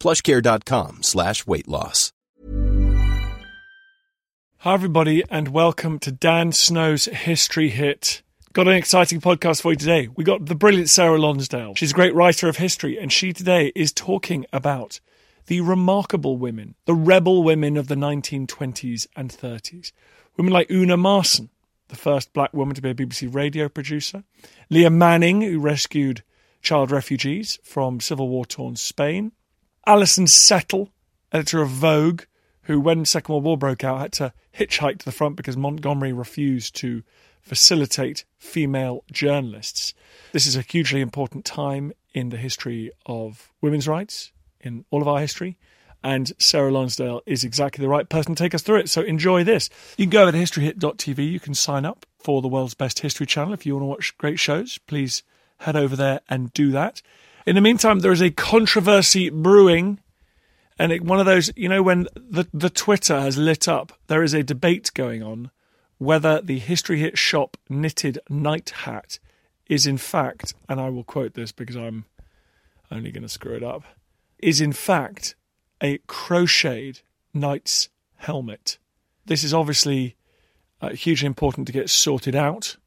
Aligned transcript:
plushcare.com 0.00 1.02
slash 1.02 1.46
weight 1.46 1.68
loss. 1.68 2.12
Hi, 4.58 4.74
everybody, 4.74 5.22
and 5.30 5.48
welcome 5.48 5.98
to 6.00 6.12
Dan 6.12 6.52
Snow's 6.52 7.06
History 7.06 7.70
Hit. 7.70 8.20
Got 8.52 8.68
an 8.68 8.74
exciting 8.74 9.18
podcast 9.18 9.62
for 9.62 9.72
you 9.72 9.78
today. 9.78 10.08
We 10.08 10.22
got 10.22 10.44
the 10.44 10.54
brilliant 10.54 10.90
Sarah 10.90 11.18
Lonsdale. 11.18 11.76
She's 11.76 11.92
a 11.92 11.94
great 11.94 12.14
writer 12.14 12.46
of 12.46 12.56
history, 12.56 12.98
and 12.98 13.10
she 13.10 13.32
today 13.32 13.72
is 13.74 13.90
talking 13.90 14.44
about 14.52 15.00
the 15.46 15.62
remarkable 15.62 16.36
women, 16.36 16.74
the 16.84 16.94
rebel 16.94 17.42
women 17.42 17.78
of 17.78 17.88
the 17.88 17.94
1920s 17.94 19.06
and 19.16 19.30
30s. 19.30 19.92
Women 20.36 20.52
like 20.52 20.70
Una 20.70 20.98
Marson, 20.98 21.48
the 21.88 21.96
first 21.96 22.32
black 22.34 22.52
woman 22.52 22.74
to 22.74 22.82
be 22.82 22.90
a 22.90 22.94
BBC 22.94 23.34
radio 23.34 23.68
producer, 23.68 24.24
Leah 24.68 24.90
Manning, 24.90 25.40
who 25.40 25.58
rescued 25.58 26.22
child 26.60 26.90
refugees 26.90 27.58
from 27.62 27.98
civil 27.98 28.28
war 28.28 28.44
torn 28.44 28.76
Spain, 28.76 29.32
Alison 29.90 30.28
Settle, 30.28 30.92
editor 31.32 31.62
of 31.62 31.68
Vogue, 31.68 32.22
who, 32.62 32.78
when 32.78 33.04
Second 33.04 33.32
World 33.32 33.42
War 33.42 33.58
broke 33.58 33.82
out, 33.82 33.98
had 33.98 34.12
to 34.12 34.32
hitchhike 34.56 35.00
to 35.00 35.04
the 35.04 35.10
front 35.10 35.34
because 35.34 35.56
Montgomery 35.56 36.12
refused 36.12 36.76
to 36.76 37.02
facilitate 37.40 38.24
female 38.38 39.02
journalists. 39.10 39.92
This 40.30 40.46
is 40.46 40.54
a 40.54 40.60
hugely 40.62 41.00
important 41.00 41.44
time 41.44 41.92
in 42.14 42.28
the 42.28 42.36
history 42.36 42.92
of 43.04 43.50
women's 43.60 43.88
rights, 43.88 44.30
in 44.60 44.84
all 44.92 45.02
of 45.02 45.08
our 45.08 45.18
history. 45.18 45.58
And 46.04 46.32
Sarah 46.38 46.70
Lonsdale 46.70 47.22
is 47.26 47.42
exactly 47.42 47.82
the 47.82 47.88
right 47.88 48.08
person 48.08 48.36
to 48.36 48.40
take 48.44 48.54
us 48.54 48.62
through 48.62 48.78
it. 48.78 48.90
So 48.90 49.02
enjoy 49.02 49.42
this. 49.42 49.70
You 49.96 50.04
can 50.04 50.10
go 50.10 50.22
over 50.22 50.30
to 50.30 50.38
historyhit.tv. 50.38 51.32
You 51.32 51.40
can 51.40 51.54
sign 51.54 51.84
up 51.84 52.06
for 52.16 52.40
the 52.42 52.48
world's 52.48 52.74
best 52.74 53.00
history 53.00 53.26
channel. 53.26 53.54
If 53.54 53.66
you 53.66 53.74
want 53.74 53.82
to 53.82 53.88
watch 53.88 54.16
great 54.18 54.38
shows, 54.38 54.78
please 54.86 55.24
head 55.58 55.74
over 55.74 55.96
there 55.96 56.20
and 56.28 56.52
do 56.52 56.70
that. 56.70 57.02
In 57.46 57.54
the 57.54 57.60
meantime, 57.60 58.00
there 58.00 58.12
is 58.12 58.22
a 58.22 58.30
controversy 58.30 59.30
brewing 59.30 59.98
and 60.80 60.92
it, 60.92 61.02
one 61.02 61.20
of 61.20 61.26
those, 61.26 61.52
you 61.56 61.68
know, 61.68 61.82
when 61.82 62.06
the, 62.14 62.48
the 62.54 62.70
Twitter 62.70 63.20
has 63.20 63.36
lit 63.36 63.68
up, 63.68 63.92
there 64.06 64.22
is 64.22 64.32
a 64.32 64.42
debate 64.42 64.90
going 64.94 65.22
on 65.22 65.50
whether 65.98 66.40
the 66.40 66.58
History 66.58 66.98
Hit 66.98 67.18
Shop 67.18 67.58
knitted 67.68 68.18
knight 68.30 68.70
hat 68.70 69.18
is 69.68 69.86
in 69.86 69.98
fact, 69.98 70.54
and 70.70 70.80
I 70.80 70.88
will 70.88 71.04
quote 71.04 71.34
this 71.34 71.52
because 71.52 71.76
I'm 71.76 72.06
only 72.90 73.12
going 73.12 73.24
to 73.24 73.28
screw 73.28 73.54
it 73.54 73.62
up, 73.62 73.84
is 74.38 74.62
in 74.62 74.72
fact 74.72 75.34
a 75.82 75.98
crocheted 76.06 77.02
knight's 77.34 77.90
helmet. 78.16 78.78
This 79.26 79.44
is 79.44 79.52
obviously 79.52 80.16
uh, 80.80 80.94
hugely 80.94 81.26
important 81.26 81.66
to 81.66 81.74
get 81.74 81.90
sorted 81.90 82.34
out. 82.34 82.78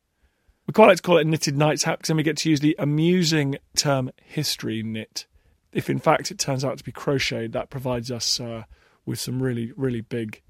We 0.67 0.73
quite 0.73 0.87
like 0.87 0.97
to 0.97 1.03
call 1.03 1.17
it 1.17 1.27
a 1.27 1.29
knitted 1.29 1.57
knight's 1.57 1.83
hat 1.83 1.99
because 1.99 2.07
then 2.07 2.17
we 2.17 2.23
get 2.23 2.37
to 2.37 2.49
use 2.49 2.61
the 2.61 2.75
amusing 2.79 3.57
term 3.75 4.11
history 4.23 4.81
knit 4.81 5.25
if 5.73 5.89
in 5.89 5.99
fact 5.99 6.31
it 6.31 6.37
turns 6.37 6.63
out 6.63 6.77
to 6.77 6.83
be 6.83 6.91
crocheted, 6.91 7.53
that 7.53 7.69
provides 7.69 8.11
us 8.11 8.39
uh, 8.39 8.63
with 9.05 9.19
some 9.19 9.41
really, 9.41 9.71
really 9.75 10.01
big, 10.01 10.41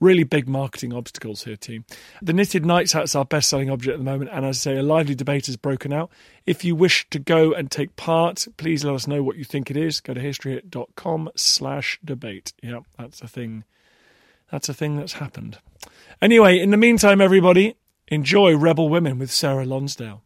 really 0.00 0.22
big 0.22 0.48
marketing 0.48 0.92
obstacles 0.92 1.44
here, 1.44 1.56
team. 1.56 1.84
The 2.22 2.32
knitted 2.32 2.64
Knights 2.64 2.92
hat's 2.92 3.14
our 3.14 3.24
best 3.24 3.48
selling 3.48 3.70
object 3.70 3.94
at 3.94 3.98
the 3.98 4.04
moment, 4.04 4.30
and 4.32 4.44
as 4.44 4.58
I 4.58 4.58
say, 4.58 4.76
a 4.76 4.82
lively 4.82 5.14
debate 5.14 5.46
has 5.46 5.56
broken 5.56 5.92
out. 5.92 6.10
If 6.46 6.64
you 6.64 6.74
wish 6.76 7.08
to 7.10 7.18
go 7.18 7.52
and 7.52 7.70
take 7.70 7.96
part, 7.96 8.46
please 8.56 8.84
let 8.84 8.94
us 8.94 9.06
know 9.06 9.22
what 9.22 9.36
you 9.36 9.44
think 9.44 9.70
it 9.70 9.76
is. 9.76 10.00
Go 10.00 10.14
to 10.14 10.20
historyhit.com 10.20 11.30
slash 11.34 11.98
debate. 12.04 12.52
Yeah, 12.62 12.80
that's 12.98 13.20
a 13.22 13.28
thing. 13.28 13.64
That's 14.50 14.68
a 14.68 14.74
thing 14.74 14.96
that's 14.96 15.14
happened. 15.14 15.58
Anyway, 16.22 16.58
in 16.58 16.70
the 16.70 16.76
meantime, 16.76 17.20
everybody, 17.20 17.76
enjoy 18.10 18.56
Rebel 18.56 18.88
Women 18.88 19.18
with 19.18 19.30
Sarah 19.30 19.64
Lonsdale. 19.64 20.22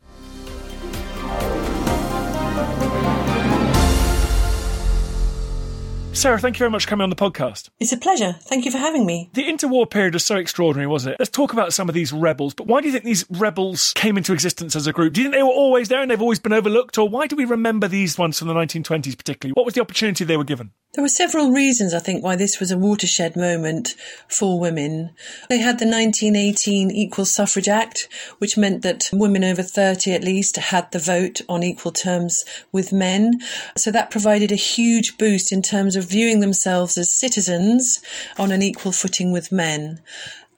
Sarah, 6.15 6.39
thank 6.39 6.57
you 6.57 6.59
very 6.59 6.71
much 6.71 6.85
for 6.85 6.91
coming 6.91 7.03
on 7.03 7.11
the 7.11 7.17
podcast. 7.17 7.71
It's 7.81 7.91
a 7.91 7.97
pleasure. 7.97 8.37
Thank 8.43 8.67
you 8.67 8.71
for 8.71 8.79
having 8.79 9.07
me. 9.07 9.31
The 9.33 9.45
interwar 9.45 9.91
period 9.91 10.13
was 10.13 10.25
so 10.25 10.37
extraordinary, 10.37 10.87
wasn't 10.87 11.15
it? 11.15 11.19
Let's 11.19 11.31
talk 11.31 11.53
about 11.53 11.73
some 11.73 11.89
of 11.89 11.95
these 11.95 12.13
rebels. 12.13 12.55
But 12.55 12.67
why 12.67 12.81
do 12.81 12.87
you 12.87 12.93
think 12.93 13.05
these 13.05 13.25
rebels 13.31 13.93
came 13.97 14.19
into 14.19 14.33
existence 14.33 14.77
as 14.77 14.87
a 14.87 14.93
group? 14.93 15.15
Do 15.15 15.21
you 15.21 15.25
think 15.25 15.35
they 15.35 15.43
were 15.43 15.49
always 15.49 15.89
there 15.89 16.03
and 16.03 16.11
they've 16.11 16.21
always 16.21 16.39
been 16.39 16.53
overlooked? 16.53 16.99
Or 16.99 17.09
why 17.09 17.27
do 17.27 17.35
we 17.35 17.47
remember 17.47 17.89
these 17.89 18.19
ones 18.19 18.39
from 18.39 18.49
the 18.49 18.55
1920s 18.55 19.17
particularly? 19.17 19.55
What 19.55 19.65
was 19.65 19.75
the 19.75 19.81
opportunity 19.81 20.25
they 20.25 20.37
were 20.37 20.45
given? 20.45 20.73
There 20.95 21.03
were 21.03 21.09
several 21.09 21.51
reasons, 21.51 21.95
I 21.95 22.01
think, 22.01 22.23
why 22.23 22.37
this 22.37 22.61
was 22.61 22.71
a 22.71 22.77
watershed 22.77 23.35
moment 23.35 23.95
for 24.29 24.61
women. 24.61 25.11
They 25.49 25.57
had 25.57 25.79
the 25.79 25.87
1918 25.87 26.91
Equal 26.91 27.25
Suffrage 27.25 27.69
Act, 27.69 28.11
which 28.39 28.59
meant 28.59 28.83
that 28.83 29.09
women 29.11 29.43
over 29.43 29.63
30 29.63 30.13
at 30.13 30.23
least 30.23 30.57
had 30.57 30.93
the 30.93 30.99
vote 30.99 31.41
on 31.49 31.63
equal 31.63 31.93
terms 31.93 32.45
with 32.73 32.93
men. 32.93 33.41
So 33.75 33.91
that 33.91 34.11
provided 34.11 34.53
a 34.53 34.57
huge 34.57 35.17
boost 35.17 35.51
in 35.51 35.63
terms 35.63 35.97
of 35.97 36.02
viewing 36.05 36.41
themselves 36.41 36.97
as 36.97 37.13
citizens 37.13 38.01
on 38.39 38.53
an 38.53 38.63
equal 38.63 38.93
footing 38.93 39.33
with 39.33 39.53
men. 39.53 40.01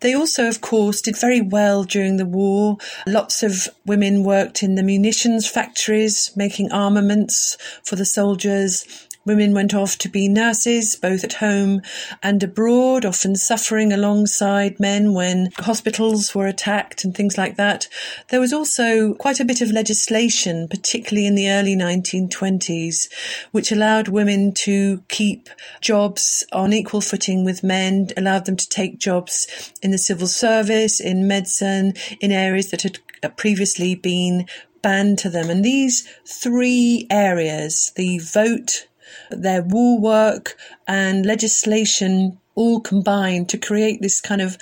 They 0.00 0.14
also, 0.14 0.48
of 0.48 0.60
course, 0.60 1.00
did 1.00 1.18
very 1.18 1.40
well 1.40 1.82
during 1.82 2.18
the 2.18 2.26
war. 2.26 2.76
Lots 3.06 3.42
of 3.42 3.68
women 3.86 4.22
worked 4.22 4.62
in 4.62 4.74
the 4.74 4.82
munitions 4.82 5.48
factories, 5.48 6.30
making 6.36 6.70
armaments 6.72 7.56
for 7.82 7.96
the 7.96 8.04
soldiers. 8.04 9.08
Women 9.26 9.54
went 9.54 9.72
off 9.72 9.96
to 9.98 10.08
be 10.08 10.28
nurses, 10.28 10.96
both 10.96 11.24
at 11.24 11.34
home 11.34 11.80
and 12.22 12.42
abroad, 12.42 13.06
often 13.06 13.36
suffering 13.36 13.92
alongside 13.92 14.78
men 14.78 15.14
when 15.14 15.50
hospitals 15.56 16.34
were 16.34 16.46
attacked 16.46 17.04
and 17.04 17.14
things 17.14 17.38
like 17.38 17.56
that. 17.56 17.88
There 18.28 18.40
was 18.40 18.52
also 18.52 19.14
quite 19.14 19.40
a 19.40 19.44
bit 19.44 19.62
of 19.62 19.70
legislation, 19.70 20.68
particularly 20.68 21.26
in 21.26 21.36
the 21.36 21.50
early 21.50 21.74
1920s, 21.74 23.08
which 23.50 23.72
allowed 23.72 24.08
women 24.08 24.52
to 24.52 25.02
keep 25.08 25.48
jobs 25.80 26.44
on 26.52 26.72
equal 26.74 27.00
footing 27.00 27.44
with 27.44 27.64
men, 27.64 28.08
allowed 28.16 28.44
them 28.44 28.56
to 28.56 28.68
take 28.68 28.98
jobs 28.98 29.72
in 29.82 29.90
the 29.90 29.98
civil 29.98 30.26
service, 30.26 31.00
in 31.00 31.26
medicine, 31.26 31.94
in 32.20 32.30
areas 32.30 32.70
that 32.70 32.82
had 32.82 32.98
previously 33.36 33.94
been 33.94 34.46
banned 34.82 35.18
to 35.18 35.30
them. 35.30 35.48
And 35.48 35.64
these 35.64 36.06
three 36.26 37.06
areas, 37.10 37.90
the 37.96 38.18
vote, 38.18 38.86
their 39.30 39.62
war 39.62 40.00
work 40.00 40.56
and 40.86 41.26
legislation 41.26 42.38
all 42.54 42.80
combined 42.80 43.48
to 43.48 43.58
create 43.58 44.00
this 44.00 44.20
kind 44.20 44.40
of 44.40 44.56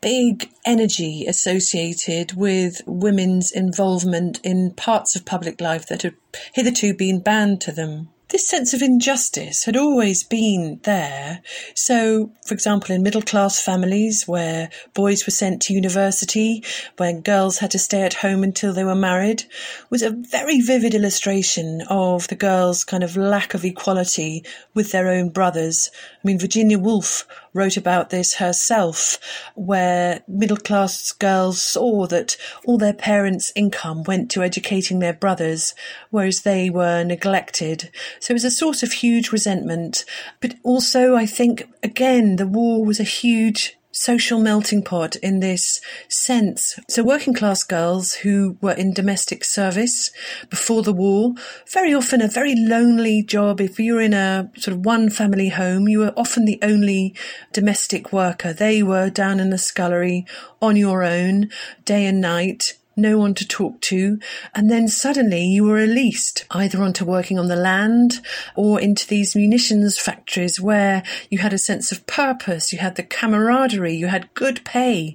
big 0.00 0.50
energy 0.64 1.24
associated 1.26 2.32
with 2.34 2.80
women's 2.86 3.50
involvement 3.50 4.40
in 4.44 4.72
parts 4.72 5.16
of 5.16 5.24
public 5.24 5.60
life 5.60 5.86
that 5.86 6.02
had 6.02 6.14
hitherto 6.54 6.94
been 6.94 7.20
banned 7.20 7.60
to 7.60 7.72
them 7.72 8.08
this 8.28 8.48
sense 8.48 8.74
of 8.74 8.82
injustice 8.82 9.64
had 9.64 9.76
always 9.76 10.24
been 10.24 10.80
there. 10.82 11.42
So, 11.74 12.32
for 12.44 12.54
example, 12.54 12.94
in 12.94 13.02
middle 13.02 13.22
class 13.22 13.60
families 13.60 14.24
where 14.26 14.68
boys 14.94 15.24
were 15.26 15.30
sent 15.32 15.62
to 15.62 15.74
university, 15.74 16.64
where 16.96 17.20
girls 17.20 17.58
had 17.58 17.70
to 17.70 17.78
stay 17.78 18.02
at 18.02 18.14
home 18.14 18.42
until 18.42 18.72
they 18.72 18.84
were 18.84 18.96
married, 18.96 19.44
was 19.90 20.02
a 20.02 20.10
very 20.10 20.60
vivid 20.60 20.94
illustration 20.94 21.82
of 21.88 22.26
the 22.28 22.34
girls' 22.34 22.82
kind 22.82 23.04
of 23.04 23.16
lack 23.16 23.54
of 23.54 23.64
equality 23.64 24.44
with 24.74 24.90
their 24.90 25.08
own 25.08 25.28
brothers. 25.28 25.90
I 26.24 26.26
mean, 26.26 26.38
Virginia 26.38 26.78
Woolf 26.78 27.26
wrote 27.56 27.76
about 27.76 28.10
this 28.10 28.34
herself, 28.34 29.18
where 29.54 30.22
middle 30.28 30.56
class 30.56 31.12
girls 31.12 31.60
saw 31.60 32.06
that 32.06 32.36
all 32.64 32.78
their 32.78 32.92
parents' 32.92 33.52
income 33.56 34.02
went 34.04 34.30
to 34.30 34.42
educating 34.42 34.98
their 34.98 35.12
brothers, 35.12 35.74
whereas 36.10 36.42
they 36.42 36.70
were 36.70 37.02
neglected. 37.02 37.90
So 38.20 38.32
it 38.32 38.34
was 38.34 38.44
a 38.44 38.50
source 38.50 38.82
of 38.82 38.92
huge 38.92 39.32
resentment. 39.32 40.04
But 40.40 40.54
also, 40.62 41.16
I 41.16 41.26
think, 41.26 41.68
again, 41.82 42.36
the 42.36 42.46
war 42.46 42.84
was 42.84 43.00
a 43.00 43.04
huge 43.04 43.75
social 43.96 44.38
melting 44.38 44.82
pot 44.82 45.16
in 45.16 45.40
this 45.40 45.80
sense. 46.08 46.78
So 46.86 47.02
working 47.02 47.32
class 47.32 47.62
girls 47.62 48.12
who 48.12 48.58
were 48.60 48.72
in 48.72 48.92
domestic 48.92 49.42
service 49.42 50.10
before 50.50 50.82
the 50.82 50.92
war, 50.92 51.32
very 51.72 51.94
often 51.94 52.20
a 52.20 52.28
very 52.28 52.54
lonely 52.54 53.22
job. 53.22 53.58
If 53.58 53.80
you're 53.80 54.02
in 54.02 54.12
a 54.12 54.50
sort 54.58 54.76
of 54.76 54.84
one 54.84 55.08
family 55.08 55.48
home, 55.48 55.88
you 55.88 56.00
were 56.00 56.12
often 56.14 56.44
the 56.44 56.58
only 56.60 57.14
domestic 57.54 58.12
worker. 58.12 58.52
They 58.52 58.82
were 58.82 59.08
down 59.08 59.40
in 59.40 59.48
the 59.48 59.58
scullery 59.58 60.26
on 60.60 60.76
your 60.76 61.02
own 61.02 61.48
day 61.86 62.04
and 62.04 62.20
night 62.20 62.74
no 62.96 63.18
one 63.18 63.34
to 63.34 63.46
talk 63.46 63.80
to, 63.82 64.18
and 64.54 64.70
then 64.70 64.88
suddenly 64.88 65.44
you 65.44 65.64
were 65.64 65.74
released 65.74 66.46
either 66.50 66.82
onto 66.82 67.04
working 67.04 67.38
on 67.38 67.48
the 67.48 67.56
land 67.56 68.20
or 68.54 68.80
into 68.80 69.06
these 69.06 69.36
munitions 69.36 69.98
factories 69.98 70.60
where 70.60 71.02
you 71.30 71.38
had 71.38 71.52
a 71.52 71.58
sense 71.58 71.92
of 71.92 72.06
purpose, 72.06 72.72
you 72.72 72.78
had 72.78 72.96
the 72.96 73.02
camaraderie, 73.02 73.94
you 73.94 74.06
had 74.06 74.32
good 74.34 74.64
pay, 74.64 75.14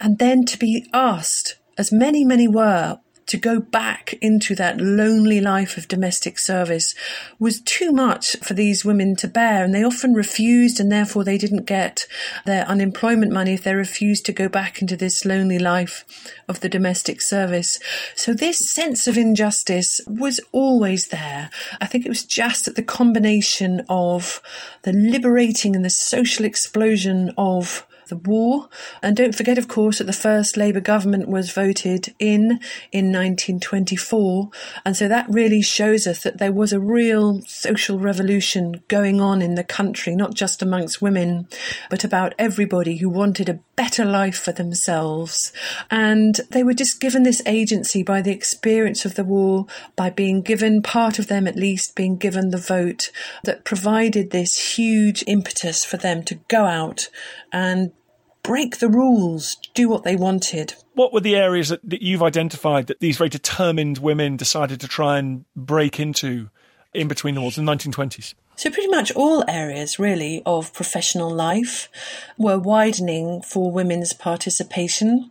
and 0.00 0.18
then 0.18 0.44
to 0.44 0.58
be 0.58 0.88
asked, 0.92 1.58
as 1.78 1.92
many, 1.92 2.24
many 2.24 2.48
were, 2.48 2.98
to 3.32 3.38
go 3.38 3.58
back 3.58 4.12
into 4.20 4.54
that 4.54 4.78
lonely 4.78 5.40
life 5.40 5.78
of 5.78 5.88
domestic 5.88 6.38
service 6.38 6.94
was 7.38 7.62
too 7.62 7.90
much 7.90 8.36
for 8.42 8.52
these 8.52 8.84
women 8.84 9.16
to 9.16 9.26
bear. 9.26 9.64
And 9.64 9.74
they 9.74 9.82
often 9.82 10.12
refused, 10.12 10.78
and 10.78 10.92
therefore 10.92 11.24
they 11.24 11.38
didn't 11.38 11.64
get 11.64 12.06
their 12.44 12.66
unemployment 12.66 13.32
money 13.32 13.54
if 13.54 13.64
they 13.64 13.74
refused 13.74 14.26
to 14.26 14.34
go 14.34 14.50
back 14.50 14.82
into 14.82 14.98
this 14.98 15.24
lonely 15.24 15.58
life 15.58 16.04
of 16.46 16.60
the 16.60 16.68
domestic 16.68 17.22
service. 17.22 17.78
So 18.14 18.34
this 18.34 18.58
sense 18.68 19.06
of 19.06 19.16
injustice 19.16 20.02
was 20.06 20.38
always 20.52 21.08
there. 21.08 21.48
I 21.80 21.86
think 21.86 22.04
it 22.04 22.10
was 22.10 22.26
just 22.26 22.66
that 22.66 22.76
the 22.76 22.82
combination 22.82 23.80
of 23.88 24.42
the 24.82 24.92
liberating 24.92 25.74
and 25.74 25.86
the 25.86 25.88
social 25.88 26.44
explosion 26.44 27.32
of 27.38 27.86
the 28.08 28.16
war. 28.16 28.68
And 29.02 29.16
don't 29.16 29.34
forget, 29.34 29.58
of 29.58 29.68
course, 29.68 29.98
that 29.98 30.04
the 30.04 30.12
first 30.12 30.56
Labour 30.56 30.80
government 30.80 31.28
was 31.28 31.52
voted 31.52 32.14
in 32.18 32.60
in 32.90 33.06
1924. 33.12 34.50
And 34.84 34.96
so 34.96 35.08
that 35.08 35.26
really 35.28 35.62
shows 35.62 36.06
us 36.06 36.22
that 36.22 36.38
there 36.38 36.52
was 36.52 36.72
a 36.72 36.80
real 36.80 37.40
social 37.42 37.98
revolution 37.98 38.82
going 38.88 39.20
on 39.20 39.42
in 39.42 39.54
the 39.54 39.64
country, 39.64 40.14
not 40.16 40.34
just 40.34 40.62
amongst 40.62 41.02
women, 41.02 41.48
but 41.90 42.04
about 42.04 42.34
everybody 42.38 42.96
who 42.96 43.08
wanted 43.08 43.48
a 43.48 43.60
better 43.76 44.04
life 44.04 44.38
for 44.38 44.52
themselves. 44.52 45.52
And 45.90 46.40
they 46.50 46.62
were 46.62 46.74
just 46.74 47.00
given 47.00 47.22
this 47.22 47.42
agency 47.46 48.02
by 48.02 48.22
the 48.22 48.32
experience 48.32 49.04
of 49.04 49.14
the 49.14 49.24
war, 49.24 49.66
by 49.96 50.10
being 50.10 50.42
given, 50.42 50.82
part 50.82 51.18
of 51.18 51.28
them 51.28 51.46
at 51.46 51.56
least, 51.56 51.96
being 51.96 52.16
given 52.16 52.50
the 52.50 52.58
vote 52.58 53.10
that 53.44 53.64
provided 53.64 54.30
this 54.30 54.76
huge 54.76 55.24
impetus 55.26 55.84
for 55.84 55.96
them 55.96 56.22
to 56.24 56.36
go 56.48 56.64
out 56.64 57.08
and 57.52 57.92
break 58.42 58.78
the 58.78 58.88
rules, 58.88 59.56
do 59.74 59.88
what 59.88 60.04
they 60.04 60.16
wanted. 60.16 60.74
What 60.94 61.12
were 61.12 61.20
the 61.20 61.36
areas 61.36 61.68
that, 61.68 61.88
that 61.88 62.02
you've 62.02 62.22
identified 62.22 62.86
that 62.88 63.00
these 63.00 63.16
very 63.16 63.30
determined 63.30 63.98
women 63.98 64.36
decided 64.36 64.80
to 64.80 64.88
try 64.88 65.18
and 65.18 65.44
break 65.54 66.00
into 66.00 66.50
in 66.92 67.08
between 67.08 67.34
the 67.34 67.40
wars 67.40 67.56
in 67.56 67.64
the 67.64 67.72
1920s? 67.72 68.34
So, 68.56 68.70
pretty 68.70 68.88
much 68.88 69.10
all 69.12 69.44
areas 69.48 69.98
really 69.98 70.42
of 70.44 70.74
professional 70.74 71.30
life 71.30 71.88
were 72.36 72.58
widening 72.58 73.42
for 73.42 73.72
women's 73.72 74.12
participation. 74.12 75.30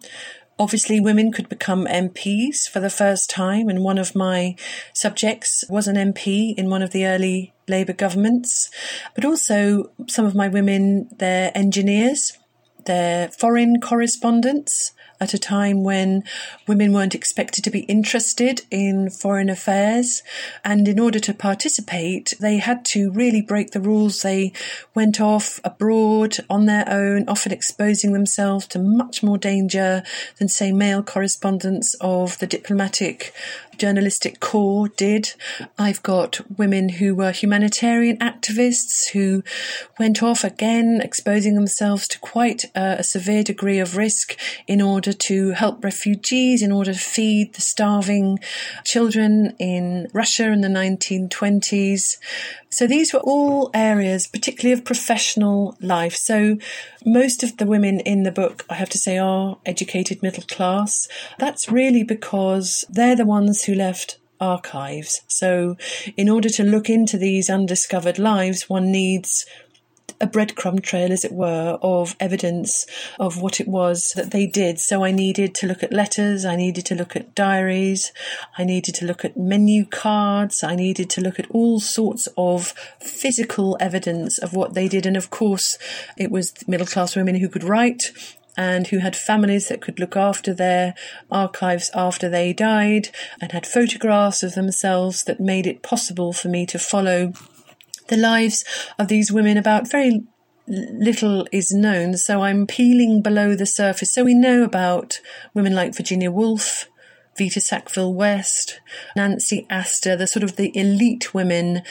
Obviously, 0.58 1.00
women 1.00 1.32
could 1.32 1.48
become 1.48 1.86
MPs 1.86 2.68
for 2.68 2.80
the 2.80 2.90
first 2.90 3.30
time, 3.30 3.70
and 3.70 3.84
one 3.84 3.98
of 3.98 4.16
my 4.16 4.56
subjects 4.94 5.64
was 5.70 5.88
an 5.88 5.96
MP 5.96 6.56
in 6.58 6.70
one 6.70 6.82
of 6.82 6.92
the 6.92 7.06
early 7.06 7.54
Labour 7.68 7.94
governments. 7.94 8.70
But 9.16 9.24
also, 9.24 9.92
some 10.08 10.26
of 10.26 10.36
my 10.36 10.48
women, 10.48 11.10
they're 11.18 11.52
engineers 11.56 12.38
their 12.86 13.30
foreign 13.30 13.80
correspondents 13.80 14.94
at 15.22 15.36
a 15.36 15.40
time 15.40 15.84
when 15.84 16.24
women 16.68 16.92
weren't 16.92 17.14
expected 17.14 17.64
to 17.64 17.70
be 17.70 17.82
interested 17.82 18.62
in 18.72 19.10
foreign 19.10 19.50
affairs. 19.50 20.24
And 20.66 20.88
in 20.88 21.00
order 21.00 21.20
to 21.20 21.34
participate, 21.34 22.34
they 22.40 22.58
had 22.58 22.84
to 22.86 23.12
really 23.12 23.42
break 23.44 23.72
the 23.72 23.80
rules. 23.80 24.24
They 24.24 24.52
went 24.96 25.22
off 25.22 25.60
abroad 25.64 26.38
on 26.50 26.66
their 26.66 26.86
own, 26.90 27.30
often 27.30 27.52
exposing 27.52 28.14
themselves 28.14 28.66
to 28.68 28.80
much 28.80 29.22
more 29.22 29.38
danger 29.38 30.02
than, 30.40 30.48
say, 30.48 30.72
male 30.72 31.04
correspondents 31.04 31.96
of 32.02 32.40
the 32.40 32.48
diplomatic 32.48 33.32
journalistic 33.82 34.40
corps 34.40 34.90
did. 34.90 35.34
I've 35.76 36.04
got 36.04 36.40
women 36.56 36.88
who 36.88 37.16
were 37.16 37.32
humanitarian 37.32 38.20
activists 38.20 39.10
who 39.10 39.44
went 39.98 40.22
off 40.22 40.44
again, 40.44 41.02
exposing 41.04 41.56
themselves 41.56 42.08
to 42.10 42.20
quite 42.20 42.66
a, 42.76 42.98
a 43.00 43.04
severe 43.04 43.44
degree 43.44 43.80
of 43.80 43.98
risk 43.98 44.38
in 44.68 44.84
order 44.84 45.12
to 45.14 45.54
help 45.54 45.84
refugees, 45.84 46.62
in 46.62 46.72
order 46.72 46.94
to 46.94 47.00
feed 47.00 47.56
the 47.56 47.62
starving 47.62 48.38
children 48.84 49.56
in 49.58 50.08
Russia 50.14 50.52
in 50.52 50.62
the 50.62 50.68
1920s. 50.68 52.18
So 52.70 52.88
these 52.88 53.14
were 53.14 53.20
all 53.20 53.70
areas, 53.74 54.28
particularly 54.28 54.80
of 54.80 54.86
professional 54.86 55.76
life. 55.82 56.16
So 56.16 56.58
most 57.06 57.44
of 57.44 57.58
the 57.58 57.66
women 57.66 58.00
in 58.00 58.24
the 58.24 58.32
book, 58.32 58.64
I 58.70 58.76
have 58.76 58.90
to 58.90 58.98
say, 58.98 59.18
are 59.18 59.58
educated 59.66 60.24
middle 60.24 60.44
class. 60.44 61.10
That's 61.38 61.70
really 61.70 62.04
because 62.04 62.86
they're 62.90 63.16
the 63.16 63.26
ones 63.26 63.64
who 63.64 63.71
left 63.76 64.18
archives. 64.40 65.22
So 65.28 65.78
in 66.18 66.28
order 66.28 66.50
to 66.50 66.64
look 66.64 66.90
into 66.90 67.18
these 67.18 67.50
undiscovered 67.50 68.18
lives, 68.18 68.70
one 68.70 68.92
needs 68.92 69.46
a 70.20 70.28
breadcrumb 70.28 70.82
trail, 70.82 71.12
as 71.12 71.26
it 71.26 71.32
were, 71.32 71.80
of 71.82 72.16
evidence 72.20 72.86
of 73.20 73.42
what 73.42 73.60
it 73.60 73.68
was 73.68 74.14
that 74.16 74.32
they 74.32 74.46
did. 74.46 74.80
So 74.80 75.04
I 75.04 75.12
needed 75.12 75.56
to 75.56 75.68
look 75.68 75.82
at 75.82 75.92
letters, 75.92 76.46
I 76.46 76.56
needed 76.56 76.86
to 76.88 76.96
look 76.96 77.16
at 77.16 77.34
diaries, 77.34 78.12
I 78.58 78.64
needed 78.64 78.94
to 78.96 79.06
look 79.06 79.26
at 79.26 79.36
menu 79.36 79.86
cards, 79.86 80.64
I 80.64 80.76
needed 80.76 81.10
to 81.12 81.22
look 81.22 81.40
at 81.40 81.50
all 81.50 81.80
sorts 81.80 82.28
of 82.38 82.74
physical 83.00 83.78
evidence 83.80 84.38
of 84.38 84.54
what 84.54 84.76
they 84.76 84.88
did. 84.88 85.06
And 85.06 85.18
of 85.18 85.32
course, 85.32 85.78
it 86.18 86.30
was 86.30 86.54
middle 86.68 86.88
class 86.88 87.16
women 87.16 87.36
who 87.36 87.50
could 87.50 87.64
write, 87.64 88.12
and 88.62 88.86
who 88.88 89.00
had 89.00 89.16
families 89.16 89.70
that 89.70 89.82
could 89.82 90.00
look 90.00 90.16
after 90.16 90.54
their 90.54 90.94
archives 91.32 91.90
after 91.96 92.30
they 92.30 92.54
died 92.54 93.10
and 93.42 93.52
had 93.54 93.66
photographs 93.66 94.44
of 94.44 94.54
themselves 94.54 95.24
that 95.24 95.40
made 95.40 95.66
it 95.66 95.82
possible 95.82 96.32
for 96.32 96.48
me 96.48 96.64
to 96.68 96.78
follow 96.78 97.34
the 98.10 98.18
lives 98.18 98.64
of 99.00 99.08
these 99.08 99.32
women 99.32 99.58
about 99.58 99.90
very 99.90 100.22
little 100.68 101.48
is 101.52 101.72
known. 101.72 102.18
So 102.18 102.44
I'm 102.44 102.68
peeling 102.68 103.24
below 103.24 103.56
the 103.56 103.66
surface. 103.66 104.14
So 104.14 104.24
we 104.24 104.36
know 104.36 104.64
about 104.64 105.20
women 105.56 105.74
like 105.74 105.96
Virginia 105.96 106.30
Woolf, 106.30 106.88
Vita 107.38 107.62
Sackville 107.62 108.14
West, 108.14 108.82
Nancy 109.16 109.66
Astor, 109.70 110.18
the 110.18 110.28
sort 110.28 110.44
of 110.44 110.58
the 110.58 110.78
elite 110.78 111.34
women 111.34 111.82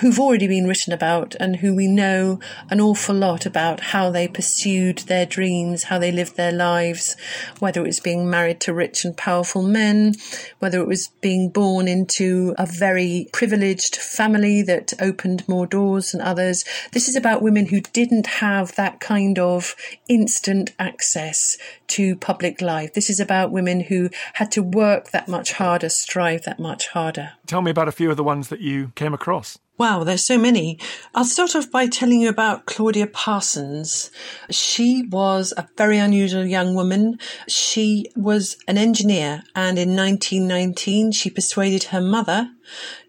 who've 0.00 0.18
already 0.18 0.48
been 0.48 0.66
written 0.66 0.92
about 0.92 1.36
and 1.38 1.56
who 1.56 1.76
we 1.76 1.86
know 1.86 2.40
an 2.70 2.80
awful 2.80 3.14
lot 3.14 3.44
about 3.44 3.80
how 3.80 4.10
they 4.10 4.26
pursued 4.26 4.98
their 5.00 5.26
dreams, 5.26 5.84
how 5.84 5.98
they 5.98 6.10
lived 6.10 6.36
their 6.36 6.50
lives, 6.50 7.14
whether 7.58 7.82
it 7.82 7.86
was 7.86 8.00
being 8.00 8.28
married 8.28 8.58
to 8.58 8.72
rich 8.72 9.04
and 9.04 9.16
powerful 9.16 9.62
men, 9.62 10.14
whether 10.60 10.80
it 10.80 10.88
was 10.88 11.08
being 11.20 11.50
born 11.50 11.86
into 11.86 12.54
a 12.58 12.66
very 12.66 13.28
privileged 13.32 13.96
family 13.96 14.62
that 14.62 14.94
opened 14.98 15.46
more 15.46 15.66
doors 15.66 16.12
than 16.12 16.22
others. 16.22 16.64
This 16.92 17.06
is 17.06 17.16
about 17.16 17.42
women 17.42 17.66
who 17.66 17.82
didn't 17.82 18.26
have 18.26 18.74
that 18.76 18.98
kind 18.98 19.38
of 19.38 19.76
instant 20.08 20.70
access 20.78 21.58
to 21.88 22.16
public 22.16 22.60
life. 22.60 22.94
This 22.94 23.10
is 23.10 23.20
about 23.20 23.52
women 23.52 23.80
who 23.80 24.08
had 24.34 24.50
to 24.52 24.62
work 24.62 24.85
that 25.12 25.28
much 25.28 25.52
harder, 25.52 25.88
strive 25.88 26.44
that 26.44 26.58
much 26.58 26.88
harder. 26.88 27.32
Tell 27.46 27.62
me 27.62 27.70
about 27.70 27.88
a 27.88 27.92
few 27.92 28.10
of 28.10 28.16
the 28.16 28.24
ones 28.24 28.48
that 28.48 28.60
you 28.60 28.92
came 28.94 29.14
across. 29.14 29.58
Wow, 29.78 30.04
there's 30.04 30.24
so 30.24 30.38
many. 30.38 30.78
I'll 31.14 31.26
start 31.26 31.54
off 31.54 31.70
by 31.70 31.86
telling 31.86 32.22
you 32.22 32.30
about 32.30 32.64
Claudia 32.64 33.06
Parsons. 33.06 34.10
She 34.50 35.06
was 35.10 35.52
a 35.54 35.68
very 35.76 35.98
unusual 35.98 36.46
young 36.46 36.74
woman. 36.74 37.18
She 37.46 38.06
was 38.16 38.56
an 38.66 38.78
engineer 38.78 39.42
and 39.54 39.78
in 39.78 39.94
1919 39.94 41.12
she 41.12 41.28
persuaded 41.28 41.84
her 41.84 42.00
mother 42.00 42.48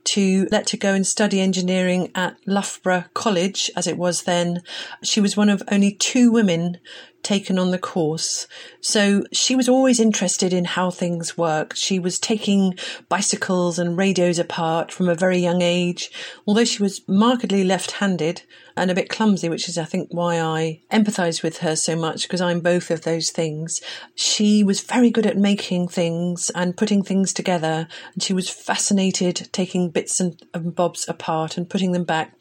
to 0.04 0.48
let 0.52 0.70
her 0.72 0.78
go 0.78 0.94
and 0.94 1.08
study 1.08 1.40
engineering 1.40 2.12
at 2.16 2.38
Loughborough 2.46 3.06
College, 3.14 3.72
as 3.76 3.88
it 3.88 3.98
was 3.98 4.24
then. 4.24 4.62
She 5.04 5.22
was 5.22 5.38
one 5.38 5.50
of 5.50 5.64
only 5.72 5.94
two 5.94 6.32
women 6.32 6.80
taken 7.28 7.60
on 7.60 7.72
the 7.72 7.78
course. 7.78 8.48
So 8.80 9.26
she 9.34 9.54
was 9.54 9.68
always 9.68 10.00
interested 10.00 10.54
in 10.54 10.64
how 10.64 10.90
things 10.92 11.38
worked. 11.38 11.78
She 11.78 12.00
was 12.00 12.20
taking 12.20 12.80
bicycles 13.10 13.78
and 13.78 13.98
radios 13.98 14.40
apart 14.40 14.94
from 14.94 15.10
a 15.10 15.16
very 15.16 15.38
young 15.38 15.62
age. 15.62 16.10
Although 16.48 16.64
she 16.64 16.82
was 16.82 17.02
markedly 17.06 17.66
left 17.66 17.92
handed 17.92 18.44
and 18.78 18.90
a 18.90 18.96
bit 18.96 19.10
clumsy, 19.10 19.50
which 19.50 19.68
is, 19.68 19.78
I 19.78 19.84
think, 19.84 20.08
why 20.12 20.40
I 20.40 20.82
empathise 20.90 21.44
with 21.44 21.58
her 21.58 21.76
so 21.76 21.98
much 21.98 22.24
because 22.24 22.40
I'm 22.40 22.62
both 22.62 22.92
of 22.92 23.02
those 23.02 23.30
things. 23.32 23.82
She 24.16 24.64
was 24.64 24.80
very 24.80 25.10
good 25.10 25.26
at 25.26 25.36
making 25.36 25.90
things 25.90 26.50
and 26.52 26.78
putting 26.78 27.04
things 27.04 27.34
together. 27.34 27.90
And 28.14 28.24
she 28.24 28.34
was 28.34 28.50
fascinated 28.50 29.50
taking 29.52 29.90
bits 29.90 30.22
and, 30.22 30.42
and 30.54 30.74
bobs 30.74 31.10
apart 31.10 31.58
and 31.58 31.70
putting 31.70 31.92
them 31.92 32.06
back. 32.06 32.36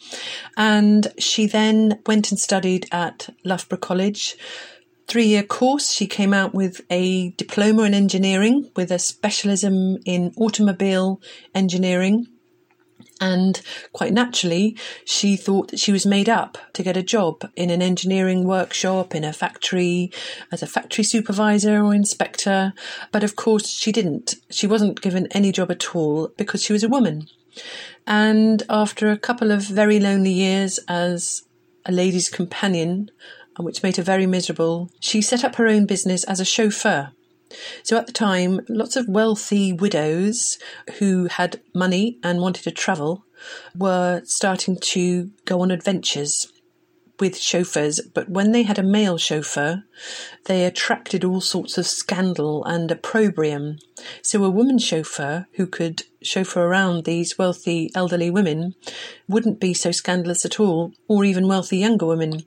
And 0.56 1.08
she 1.18 1.46
then 1.46 2.00
went 2.06 2.30
and 2.30 2.38
studied 2.38 2.86
at 2.92 3.30
Loughborough 3.44 3.78
College 3.78 4.36
three 5.08 5.26
year 5.26 5.42
course. 5.42 5.92
She 5.92 6.06
came 6.06 6.34
out 6.34 6.54
with 6.54 6.80
a 6.90 7.30
diploma 7.32 7.82
in 7.82 7.94
engineering 7.94 8.70
with 8.76 8.90
a 8.90 8.98
specialism 8.98 9.98
in 10.04 10.32
automobile 10.36 11.20
engineering. 11.54 12.26
And 13.18 13.62
quite 13.94 14.12
naturally, 14.12 14.76
she 15.06 15.36
thought 15.36 15.70
that 15.70 15.80
she 15.80 15.90
was 15.90 16.04
made 16.04 16.28
up 16.28 16.58
to 16.74 16.82
get 16.82 16.98
a 16.98 17.02
job 17.02 17.50
in 17.56 17.70
an 17.70 17.80
engineering 17.80 18.44
workshop, 18.44 19.14
in 19.14 19.24
a 19.24 19.32
factory, 19.32 20.12
as 20.52 20.62
a 20.62 20.66
factory 20.66 21.02
supervisor 21.02 21.82
or 21.82 21.94
inspector. 21.94 22.74
But 23.12 23.24
of 23.24 23.34
course, 23.34 23.70
she 23.70 23.90
didn't. 23.90 24.34
She 24.50 24.66
wasn't 24.66 25.00
given 25.00 25.28
any 25.30 25.50
job 25.50 25.70
at 25.70 25.94
all 25.96 26.28
because 26.36 26.62
she 26.62 26.74
was 26.74 26.84
a 26.84 26.88
woman. 26.88 27.26
And 28.06 28.62
after 28.68 29.10
a 29.10 29.18
couple 29.18 29.50
of 29.50 29.62
very 29.62 29.98
lonely 29.98 30.32
years 30.32 30.78
as 30.86 31.42
a 31.86 31.92
lady's 31.92 32.28
companion, 32.28 33.10
which 33.58 33.82
made 33.82 33.96
her 33.96 34.02
very 34.02 34.26
miserable, 34.26 34.90
she 35.00 35.20
set 35.22 35.44
up 35.44 35.56
her 35.56 35.66
own 35.66 35.86
business 35.86 36.24
as 36.24 36.40
a 36.40 36.44
chauffeur. 36.44 37.12
So 37.82 37.96
at 37.96 38.06
the 38.06 38.12
time, 38.12 38.60
lots 38.68 38.96
of 38.96 39.08
wealthy 39.08 39.72
widows 39.72 40.58
who 40.98 41.26
had 41.26 41.60
money 41.74 42.18
and 42.22 42.40
wanted 42.40 42.64
to 42.64 42.70
travel 42.70 43.24
were 43.76 44.22
starting 44.24 44.76
to 44.80 45.30
go 45.44 45.60
on 45.60 45.70
adventures 45.70 46.52
with 47.18 47.38
chauffeurs, 47.38 48.00
but 48.14 48.28
when 48.28 48.52
they 48.52 48.62
had 48.62 48.78
a 48.78 48.82
male 48.82 49.16
chauffeur, 49.16 49.84
they 50.44 50.64
attracted 50.64 51.24
all 51.24 51.40
sorts 51.40 51.78
of 51.78 51.86
scandal 51.86 52.64
and 52.64 52.90
opprobrium. 52.90 53.78
So 54.22 54.44
a 54.44 54.50
woman 54.50 54.78
chauffeur 54.78 55.46
who 55.52 55.66
could 55.66 56.02
chauffeur 56.22 56.64
around 56.64 57.04
these 57.04 57.38
wealthy 57.38 57.90
elderly 57.94 58.30
women 58.30 58.74
wouldn't 59.28 59.60
be 59.60 59.72
so 59.72 59.92
scandalous 59.92 60.44
at 60.44 60.60
all, 60.60 60.92
or 61.08 61.24
even 61.24 61.48
wealthy 61.48 61.78
younger 61.78 62.06
women. 62.06 62.42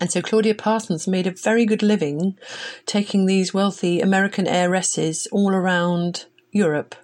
And 0.00 0.10
so 0.10 0.20
Claudia 0.20 0.54
Parsons 0.54 1.08
made 1.08 1.26
a 1.26 1.30
very 1.30 1.64
good 1.64 1.82
living 1.82 2.38
taking 2.84 3.26
these 3.26 3.54
wealthy 3.54 4.00
American 4.00 4.46
heiresses 4.46 5.26
all 5.32 5.50
around 5.52 6.26
Europe. 6.52 6.94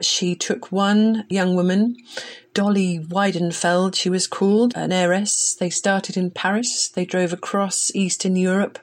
She 0.00 0.34
took 0.34 0.70
one 0.72 1.24
young 1.28 1.54
woman, 1.54 1.96
Dolly 2.54 2.98
Weidenfeld, 2.98 3.94
she 3.94 4.10
was 4.10 4.26
called, 4.26 4.72
an 4.76 4.92
heiress. 4.92 5.54
They 5.54 5.70
started 5.70 6.16
in 6.16 6.30
Paris. 6.30 6.88
They 6.88 7.04
drove 7.04 7.32
across 7.32 7.94
Eastern 7.94 8.36
Europe, 8.36 8.78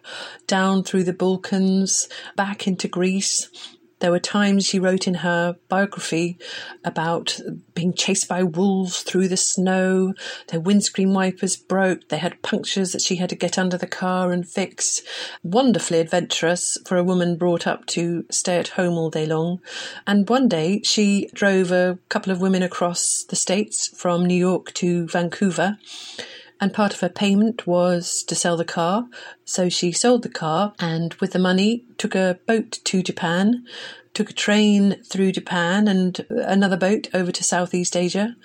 down 0.48 0.84
through 0.84 1.04
the 1.04 1.14
Balkans, 1.14 2.08
back 2.36 2.68
into 2.68 2.88
Greece. 2.88 3.50
There 4.06 4.12
were 4.12 4.20
times 4.20 4.68
she 4.68 4.78
wrote 4.78 5.08
in 5.08 5.16
her 5.16 5.56
biography 5.68 6.38
about 6.84 7.40
being 7.74 7.92
chased 7.92 8.28
by 8.28 8.44
wolves 8.44 9.02
through 9.02 9.30
the 9.30 9.36
snow. 9.36 10.14
Their 10.50 10.60
windscreen 10.60 11.12
wipers 11.12 11.56
broke. 11.56 12.10
They 12.10 12.20
had 12.20 12.44
punctures 12.44 12.92
that 12.92 13.02
she 13.02 13.16
had 13.16 13.30
to 13.30 13.36
get 13.36 13.58
under 13.58 13.80
the 13.80 13.88
car 13.88 14.32
and 14.32 14.48
fix. 14.48 15.02
Wonderfully 15.42 16.00
adventurous 16.02 16.78
for 16.86 16.98
a 16.98 17.04
woman 17.04 17.36
brought 17.36 17.66
up 17.66 17.88
to 17.88 18.28
stay 18.30 18.60
at 18.60 18.68
home 18.68 18.94
all 18.94 19.10
day 19.10 19.26
long. 19.26 19.60
And 20.06 20.30
one 20.30 20.48
day 20.48 20.84
she 20.84 21.28
drove 21.34 21.72
a 21.72 21.98
couple 22.08 22.32
of 22.32 22.40
women 22.40 22.62
across 22.62 23.24
the 23.24 23.36
States 23.36 23.88
from 23.98 24.24
New 24.24 24.38
York 24.38 24.72
to 24.76 25.08
Vancouver 25.08 25.80
and 26.66 26.74
part 26.74 26.96
of 26.96 27.00
her 27.02 27.10
payment 27.10 27.68
was 27.68 28.24
to 28.24 28.34
sell 28.34 28.58
the 28.58 28.66
car. 28.66 29.08
So 29.46 29.70
she 29.70 29.92
sold 29.92 30.24
the 30.24 30.30
car 30.30 30.74
and 30.80 31.14
with 31.16 31.32
the 31.32 31.38
money 31.38 31.86
took 32.00 32.16
a 32.16 32.40
boat 32.48 32.80
to 32.86 33.04
Japan, 33.04 33.68
took 34.16 34.32
a 34.32 34.34
train 34.34 34.96
through 35.04 35.34
Japan 35.34 35.88
and 35.88 36.26
another 36.32 36.76
boat 36.76 37.08
over 37.14 37.32
to 37.32 37.44
Southeast 37.44 37.96
Asia 37.96 38.36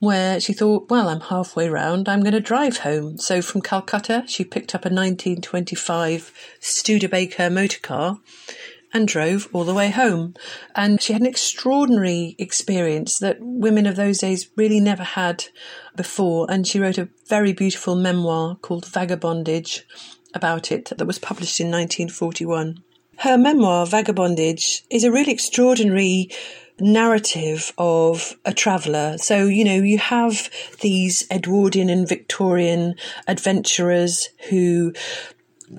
where 0.00 0.40
she 0.40 0.52
thought, 0.52 0.90
well, 0.90 1.08
I'm 1.08 1.20
halfway 1.20 1.68
round, 1.68 2.08
I'm 2.08 2.22
going 2.22 2.32
to 2.32 2.40
drive 2.40 2.78
home. 2.78 3.16
So 3.18 3.40
from 3.40 3.60
Calcutta, 3.60 4.24
she 4.26 4.42
picked 4.42 4.74
up 4.74 4.84
a 4.84 4.90
1925 4.90 6.32
Studebaker 6.58 7.48
motor 7.48 7.78
car 7.78 8.18
and 8.92 9.08
drove 9.08 9.48
all 9.52 9.64
the 9.64 9.74
way 9.74 9.90
home. 9.90 10.34
And 10.74 11.00
she 11.00 11.12
had 11.12 11.22
an 11.22 11.28
extraordinary 11.28 12.36
experience 12.38 13.18
that 13.18 13.38
women 13.40 13.86
of 13.86 13.96
those 13.96 14.18
days 14.18 14.50
really 14.56 14.80
never 14.80 15.04
had 15.04 15.46
before. 15.96 16.46
And 16.50 16.66
she 16.66 16.78
wrote 16.78 16.98
a 16.98 17.08
very 17.26 17.52
beautiful 17.52 17.96
memoir 17.96 18.56
called 18.56 18.84
Vagabondage 18.86 19.82
about 20.34 20.72
it 20.72 20.92
that 20.96 21.06
was 21.06 21.18
published 21.18 21.60
in 21.60 21.66
1941. 21.66 22.82
Her 23.18 23.38
memoir, 23.38 23.86
Vagabondage, 23.86 24.82
is 24.90 25.04
a 25.04 25.12
really 25.12 25.32
extraordinary 25.32 26.30
narrative 26.80 27.72
of 27.78 28.36
a 28.44 28.52
traveller. 28.52 29.16
So, 29.18 29.46
you 29.46 29.64
know, 29.64 29.76
you 29.76 29.98
have 29.98 30.50
these 30.80 31.24
Edwardian 31.30 31.88
and 31.88 32.08
Victorian 32.08 32.94
adventurers 33.28 34.30
who 34.50 34.92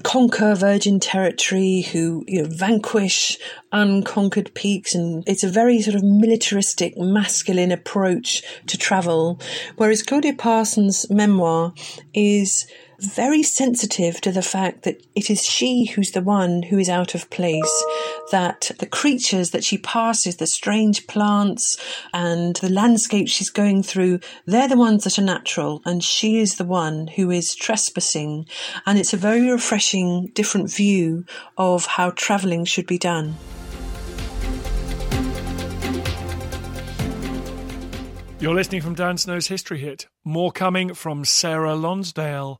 conquer 0.01 0.55
virgin 0.55 1.00
territory, 1.00 1.81
who 1.81 2.23
you 2.27 2.41
know, 2.41 2.50
vanquish 2.50 3.38
unconquered 3.71 4.53
peaks, 4.55 4.95
and 4.95 5.23
it's 5.27 5.43
a 5.43 5.50
very 5.50 5.81
sort 5.81 5.95
of 5.95 6.03
militaristic, 6.03 6.97
masculine 6.97 7.71
approach 7.71 8.43
to 8.67 8.77
travel. 8.77 9.39
Whereas 9.75 10.01
Claudia 10.01 10.33
Parsons' 10.33 11.09
memoir 11.09 11.73
is 12.13 12.65
very 13.03 13.43
sensitive 13.43 14.22
to 14.22 14.31
the 14.31 14.41
fact 14.41 14.83
that 14.83 15.05
it 15.15 15.29
is 15.29 15.43
she 15.43 15.86
who's 15.86 16.12
the 16.12 16.22
one 16.22 16.63
who 16.63 16.77
is 16.77 16.89
out 16.89 17.15
of 17.15 17.29
place, 17.29 17.83
that 18.31 18.72
the 18.79 18.86
creatures 18.86 19.51
that 19.51 19.63
she 19.63 19.77
passes, 19.77 20.38
the 20.38 20.48
strange 20.48 21.05
plants 21.07 21.77
and 22.13 22.55
the 22.57 22.69
landscape 22.69 23.27
she's 23.27 23.50
going 23.50 23.83
through, 23.83 24.19
they're 24.45 24.67
the 24.67 24.77
ones 24.77 25.03
that 25.03 25.19
are 25.19 25.24
natural, 25.24 25.81
and 25.86 26.03
she 26.03 26.39
is 26.39 26.55
the 26.55 26.65
one 26.65 27.07
who 27.07 27.29
is 27.29 27.55
trespassing. 27.55 28.48
And 28.86 28.98
it's 28.98 29.13
a 29.13 29.17
very 29.17 29.50
refreshing, 29.51 30.31
different 30.33 30.72
view 30.72 31.25
of 31.57 31.86
how 31.86 32.12
travelling 32.12 32.65
should 32.65 32.88
be 32.88 32.98
done. 32.98 33.36
You're 38.39 38.55
listening 38.55 38.81
from 38.81 38.95
Dan 38.95 39.17
Snow's 39.17 39.48
History 39.48 39.79
Hit. 39.79 40.07
More 40.25 40.51
coming 40.51 40.93
from 40.93 41.24
Sarah 41.24 41.75
Lonsdale 41.75 42.60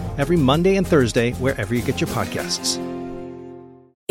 every 0.17 0.37
Monday 0.37 0.75
and 0.77 0.87
Thursday 0.87 1.31
wherever 1.33 1.73
you 1.75 1.81
get 1.81 2.01
your 2.01 2.09
podcasts. 2.09 2.90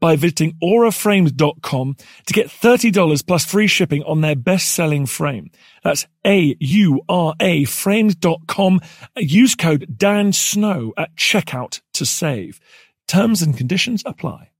by 0.00 0.16
visiting 0.16 0.56
auraframes.com 0.62 1.96
to 2.26 2.34
get 2.34 2.48
$30 2.48 3.26
plus 3.26 3.44
free 3.44 3.66
shipping 3.66 4.02
on 4.04 4.20
their 4.20 4.36
best-selling 4.36 5.06
frame. 5.06 5.50
That's 5.82 6.06
A-U-R-A 6.24 7.64
frames.com. 7.64 8.80
Use 9.16 9.54
code 9.54 9.96
Dan 9.96 10.32
Snow 10.32 10.92
at 10.96 11.14
checkout 11.16 11.80
to 11.94 12.06
save. 12.06 12.60
Terms 13.06 13.42
and 13.42 13.56
conditions 13.56 14.02
apply. 14.04 14.50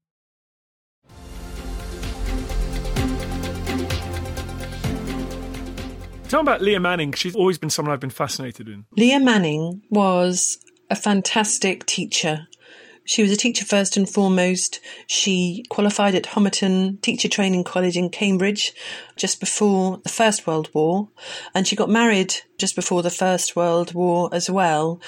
Tell 6.29 6.43
me 6.43 6.45
about 6.45 6.61
Leah 6.61 6.79
Manning. 6.79 7.13
She's 7.13 7.35
always 7.35 7.57
been 7.57 7.71
someone 7.71 7.95
I've 7.95 8.01
been 8.01 8.11
fascinated 8.11 8.69
in. 8.69 8.85
Leah 8.95 9.19
Manning 9.19 9.81
was 9.89 10.59
a 10.91 10.95
fantastic 10.95 11.87
teacher. 11.87 12.47
She 13.09 13.23
was 13.23 13.33
a 13.33 13.37
teacher 13.37 13.65
first 13.65 13.97
and 13.97 14.07
foremost. 14.07 14.81
She 15.07 15.65
qualified 15.71 16.15
at 16.15 16.25
Homerton 16.25 17.01
Teacher 17.01 17.27
Training 17.27 17.65
College 17.65 17.97
in 17.97 18.11
Cambridge 18.11 18.75
just 19.17 19.41
before 19.41 19.97
the 20.03 20.11
First 20.11 20.47
World 20.47 20.69
War, 20.75 21.09
and 21.55 21.67
she 21.67 21.75
got 21.75 21.89
married 21.89 22.35
just 22.59 22.77
before 22.77 23.03
the 23.03 23.09
First 23.09 23.57
World 23.57 23.95
War 23.95 24.29
as 24.31 24.51
well 24.51 25.01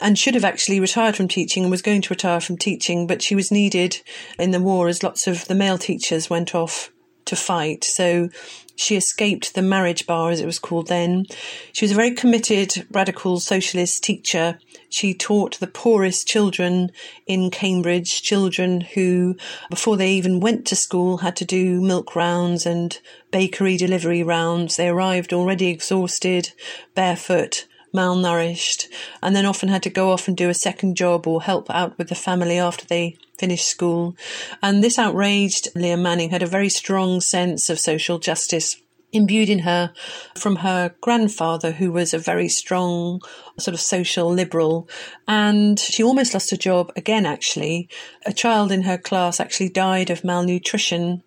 and 0.00 0.18
should 0.18 0.34
have 0.34 0.44
actually 0.44 0.80
retired 0.80 1.14
from 1.14 1.28
teaching 1.28 1.62
and 1.62 1.70
was 1.70 1.80
going 1.80 2.02
to 2.02 2.10
retire 2.10 2.40
from 2.40 2.58
teaching, 2.58 3.06
but 3.06 3.22
she 3.22 3.36
was 3.36 3.52
needed 3.52 4.02
in 4.36 4.50
the 4.50 4.60
war 4.60 4.88
as 4.88 5.04
lots 5.04 5.28
of 5.28 5.46
the 5.46 5.54
male 5.54 5.78
teachers 5.78 6.28
went 6.28 6.56
off 6.56 6.90
to 7.26 7.36
fight. 7.36 7.84
So 7.84 8.28
she 8.76 8.96
escaped 8.96 9.54
the 9.54 9.62
marriage 9.62 10.06
bar, 10.06 10.30
as 10.30 10.40
it 10.40 10.46
was 10.46 10.58
called 10.58 10.88
then. 10.88 11.26
She 11.72 11.84
was 11.84 11.92
a 11.92 11.96
very 11.96 12.12
committed 12.12 12.86
radical 12.90 13.38
socialist 13.38 14.02
teacher. 14.02 14.58
She 14.88 15.14
taught 15.14 15.58
the 15.60 15.66
poorest 15.66 16.26
children 16.26 16.90
in 17.26 17.50
Cambridge, 17.50 18.22
children 18.22 18.80
who, 18.80 19.36
before 19.70 19.96
they 19.96 20.12
even 20.12 20.40
went 20.40 20.66
to 20.66 20.76
school, 20.76 21.18
had 21.18 21.36
to 21.36 21.44
do 21.44 21.80
milk 21.80 22.16
rounds 22.16 22.66
and 22.66 22.98
bakery 23.30 23.76
delivery 23.76 24.22
rounds. 24.22 24.76
They 24.76 24.88
arrived 24.88 25.32
already 25.32 25.68
exhausted, 25.68 26.52
barefoot, 26.94 27.66
malnourished, 27.94 28.86
and 29.22 29.36
then 29.36 29.46
often 29.46 29.68
had 29.68 29.84
to 29.84 29.90
go 29.90 30.10
off 30.10 30.26
and 30.26 30.36
do 30.36 30.48
a 30.48 30.54
second 30.54 30.96
job 30.96 31.28
or 31.28 31.42
help 31.42 31.70
out 31.70 31.96
with 31.96 32.08
the 32.08 32.14
family 32.16 32.58
after 32.58 32.84
they 32.86 33.16
finished 33.38 33.66
school. 33.66 34.16
And 34.62 34.82
this 34.82 34.98
outraged 34.98 35.68
Leah 35.74 35.96
Manning, 35.96 36.30
had 36.30 36.42
a 36.42 36.46
very 36.46 36.68
strong 36.68 37.20
sense 37.20 37.68
of 37.68 37.78
social 37.78 38.18
justice 38.18 38.76
imbued 39.14 39.48
in 39.48 39.60
her 39.60 39.92
from 40.34 40.56
her 40.56 40.94
grandfather, 41.00 41.70
who 41.70 41.92
was 41.92 42.12
a 42.12 42.18
very 42.18 42.48
strong 42.48 43.20
sort 43.58 43.74
of 43.74 43.80
social 43.80 44.28
liberal. 44.28 44.88
And 45.28 45.78
she 45.78 46.02
almost 46.02 46.34
lost 46.34 46.50
her 46.50 46.56
job 46.56 46.92
again, 46.96 47.24
actually. 47.24 47.88
A 48.26 48.32
child 48.32 48.72
in 48.72 48.82
her 48.82 48.98
class 48.98 49.38
actually 49.38 49.68
died 49.68 50.10
of 50.10 50.24
malnutrition 50.24 51.22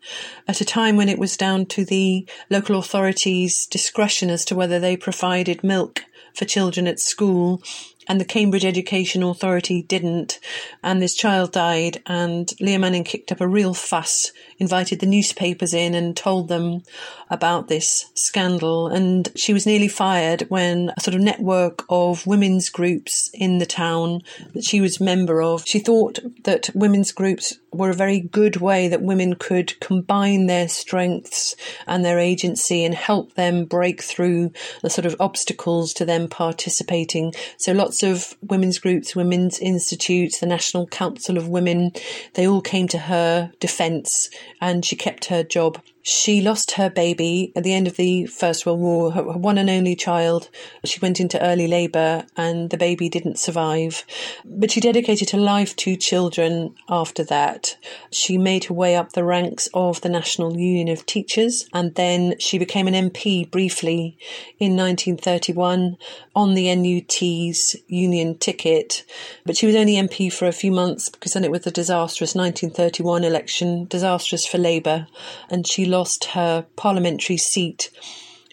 at 0.48 0.62
a 0.62 0.66
time 0.66 0.98
when 0.98 1.10
it 1.10 1.20
was 1.20 1.38
down 1.38 1.66
to 1.68 1.86
the 1.86 2.28
local 2.50 2.78
authorities' 2.78 3.66
discretion 3.66 4.30
as 4.30 4.44
to 4.46 4.56
whether 4.56 4.80
they 4.80 4.98
provided 4.98 5.64
milk 5.64 6.04
for 6.36 6.46
children 6.46 6.88
at 6.88 7.00
school 7.00 7.64
and 8.08 8.20
the 8.20 8.26
Cambridge 8.26 8.66
Education 8.66 9.24
Authority 9.24 9.82
didn't. 9.82 10.40
And 10.84 11.02
this 11.02 11.16
child 11.16 11.52
died, 11.52 12.02
and 12.06 12.52
Leah 12.60 12.80
Manning 12.80 13.04
kicked 13.04 13.32
up 13.32 13.42
a 13.42 13.48
real 13.48 13.74
fuss, 13.74 14.32
invited 14.60 15.00
the 15.00 15.06
newspapers 15.06 15.74
in 15.74 15.94
and 15.94 16.16
told 16.16 16.48
them 16.48 16.84
about 17.30 17.68
this 17.68 18.10
scandal. 18.14 18.88
And 18.88 19.30
she 19.36 19.54
was 19.54 19.66
nearly 19.66 19.88
fired 19.88 20.42
when 20.50 20.92
a 20.98 21.02
sort 21.02 21.16
of 21.16 21.22
network 21.22 21.86
of 21.90 22.26
women's 22.26 22.70
groups 22.70 23.30
in 23.34 23.58
the 23.58 23.66
town 23.66 24.22
that 24.54 24.64
she 24.64 24.82
was 24.82 25.00
member 25.00 25.42
of, 25.42 25.64
she 25.66 25.80
thought 25.80 26.20
that 26.44 26.70
women's 26.74 27.12
groups 27.12 27.58
were 27.74 27.90
a 27.90 27.96
very 27.96 28.20
good 28.20 28.58
way 28.58 28.88
that 28.88 29.02
women 29.02 29.36
could 29.36 29.80
combine 29.80 30.48
their 30.48 30.68
strengths 30.68 31.56
and 31.86 32.04
their 32.04 32.18
agency 32.18 32.84
and 32.84 32.96
help 32.96 33.34
them 33.34 33.66
break 33.66 34.02
through 34.02 34.52
the 34.82 34.90
sort 34.90 35.06
of 35.06 35.16
obstacles 35.20 35.94
to 35.94 36.06
them 36.06 36.28
participating. 36.28 37.34
So 37.58 37.74
lots 37.74 38.04
of 38.04 38.36
women's 38.42 38.80
groups, 38.80 39.16
women's 39.16 39.60
institutes, 39.60 40.40
the 40.40 40.48
National 40.48 40.88
Council 40.88 41.38
of 41.38 41.50
Women, 41.50 41.92
they 42.34 42.48
all 42.48 42.62
came 42.62 42.88
to 42.90 42.98
her 42.98 43.52
defense 43.60 44.30
and 44.62 44.84
she 44.86 44.96
kept 44.96 45.26
her 45.26 45.44
job. 45.44 45.82
She 46.10 46.40
lost 46.40 46.72
her 46.72 46.90
baby 46.90 47.52
at 47.54 47.66
the 47.66 47.74
end 47.74 47.86
of 47.86 47.98
the 47.98 48.28
First 48.28 48.66
World 48.66 48.80
War, 48.80 49.12
her 49.12 49.24
one 49.24 49.58
and 49.58 49.70
only 49.70 49.94
child. 49.94 50.48
She 50.86 51.02
went 51.02 51.20
into 51.20 51.46
early 51.46 51.68
labour 51.68 52.26
and 52.38 52.70
the 52.70 52.78
baby 52.78 53.10
didn't 53.10 53.40
survive. 53.40 54.06
But 54.46 54.72
she 54.72 54.80
dedicated 54.80 55.32
her 55.32 55.38
life 55.38 55.76
to 55.76 55.98
children 55.98 56.76
after 56.88 57.26
that. 57.26 57.76
She 58.10 58.38
made 58.38 58.64
her 58.66 58.74
way 58.74 58.96
up 58.96 59.12
the 59.12 59.26
ranks 59.26 59.68
of 59.74 60.00
the 60.00 60.08
National 60.08 60.58
Union 60.58 60.88
of 60.88 61.06
Teachers 61.06 61.68
and 61.74 61.94
then 61.96 62.40
she 62.40 62.58
became 62.58 62.88
an 62.88 63.10
MP 63.10 63.52
briefly 63.52 64.18
in 64.60 64.78
1931 64.78 65.98
on 66.34 66.54
the 66.54 66.74
NUT's 66.74 67.76
union 67.90 68.38
ticket. 68.38 69.04
But 69.46 69.58
she 69.58 69.68
was 69.68 69.76
only 69.76 69.96
MP 69.96 70.32
for 70.32 70.48
a 70.48 70.54
few 70.54 70.72
months 70.72 71.10
because 71.10 71.34
then 71.34 71.44
it 71.44 71.52
was 71.52 71.64
the 71.64 71.72
disastrous 71.72 72.34
1931 72.34 73.26
election, 73.26 73.88
disastrous 73.90 74.46
for 74.46 74.58
Labour, 74.58 75.08
and 75.50 75.68
she 75.68 75.84
lost 75.84 75.97
her 76.26 76.66
parliamentary 76.76 77.38
seat. 77.38 77.90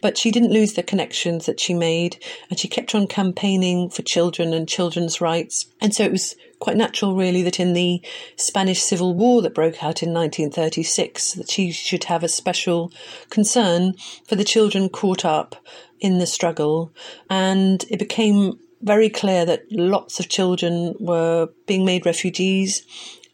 But 0.03 0.19
she 0.19 0.31
didn't 0.31 0.53
lose 0.53 0.75
the 0.75 0.83
connections 0.83 1.47
that 1.47 1.59
she 1.59 1.73
made, 1.73 2.23
and 2.51 2.59
she 2.59 2.69
kept 2.69 2.95
on 2.95 3.07
campaigning 3.07 3.89
for 3.89 4.03
children 4.03 4.53
and 4.53 4.69
children's 4.69 5.21
rights. 5.21 5.67
And 5.81 5.95
so 5.95 6.05
it 6.05 6.13
was 6.13 6.37
quite 6.59 6.77
natural, 6.77 7.17
really, 7.17 7.43
that 7.43 7.59
in 7.59 7.73
the 7.73 8.03
Spanish 8.37 8.83
Civil 8.83 9.15
War 9.15 9.41
that 9.41 9.55
broke 9.55 9.83
out 9.83 10.03
in 10.03 10.13
1936, 10.13 11.33
that 11.35 11.51
she 11.51 11.73
should 11.73 12.05
have 12.05 12.23
a 12.23 12.29
special 12.29 12.93
concern 13.31 13.95
for 14.29 14.37
the 14.37 14.45
children 14.45 14.91
caught 14.91 15.25
up 15.25 15.57
in 16.01 16.19
the 16.19 16.27
struggle. 16.27 16.93
And 17.31 17.85
it 17.89 17.99
became 17.99 18.59
very 18.83 19.09
clear 19.09 19.47
that 19.47 19.65
lots 19.71 20.21
of 20.21 20.29
children 20.29 20.95
were 21.01 21.49
being 21.67 21.87
made 21.87 22.05
refugees 22.05 22.83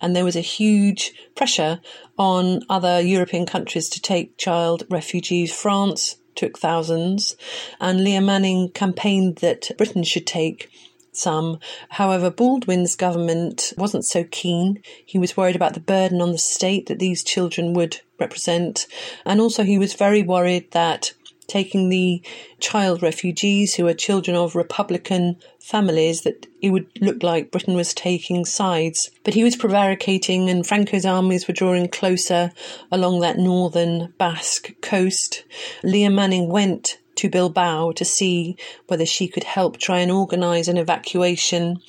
and 0.00 0.14
there 0.14 0.24
was 0.24 0.36
a 0.36 0.40
huge 0.40 1.12
pressure 1.34 1.80
on 2.18 2.62
other 2.68 3.00
European 3.00 3.46
countries 3.46 3.88
to 3.90 4.00
take 4.00 4.36
child 4.36 4.84
refugees. 4.90 5.52
France 5.52 6.16
took 6.34 6.58
thousands, 6.58 7.36
and 7.80 8.02
Leah 8.02 8.20
Manning 8.20 8.70
campaigned 8.70 9.36
that 9.36 9.70
Britain 9.76 10.02
should 10.02 10.26
take 10.26 10.70
some. 11.12 11.58
However, 11.90 12.30
Baldwin's 12.30 12.96
government 12.96 13.72
wasn't 13.76 14.04
so 14.04 14.24
keen. 14.30 14.82
He 15.04 15.18
was 15.18 15.36
worried 15.36 15.56
about 15.56 15.74
the 15.74 15.80
burden 15.80 16.20
on 16.20 16.32
the 16.32 16.38
state 16.38 16.86
that 16.86 16.98
these 16.98 17.24
children 17.24 17.74
would 17.74 18.00
represent. 18.18 18.86
And 19.24 19.40
also, 19.40 19.64
he 19.64 19.78
was 19.78 19.94
very 19.94 20.22
worried 20.22 20.70
that 20.72 21.12
taking 21.50 21.88
the 21.88 22.22
child 22.60 23.02
refugees 23.02 23.74
who 23.74 23.86
are 23.88 23.94
children 23.94 24.36
of 24.36 24.54
Republican 24.54 25.36
families 25.58 26.22
that 26.22 26.46
it 26.62 26.70
would 26.70 26.86
look 27.00 27.22
like 27.22 27.50
Britain 27.50 27.74
was 27.74 27.92
taking 27.92 28.44
sides. 28.44 29.10
But 29.24 29.34
he 29.34 29.44
was 29.44 29.56
prevaricating, 29.56 30.48
and 30.48 30.66
Franco's 30.66 31.04
armies 31.04 31.48
were 31.48 31.54
drawing 31.54 31.88
closer 31.88 32.52
along 32.92 33.20
that 33.20 33.38
northern 33.38 34.14
Basque 34.16 34.70
coast. 34.80 35.44
Leah 35.82 36.10
Manning 36.10 36.48
went 36.48 36.98
to 37.16 37.28
Bilbao 37.28 37.92
to 37.92 38.04
see 38.04 38.56
whether 38.86 39.04
she 39.04 39.28
could 39.28 39.44
help 39.44 39.76
try 39.76 39.98
and 39.98 40.10
organise 40.10 40.68
an 40.68 40.78
evacuation. 40.78 41.80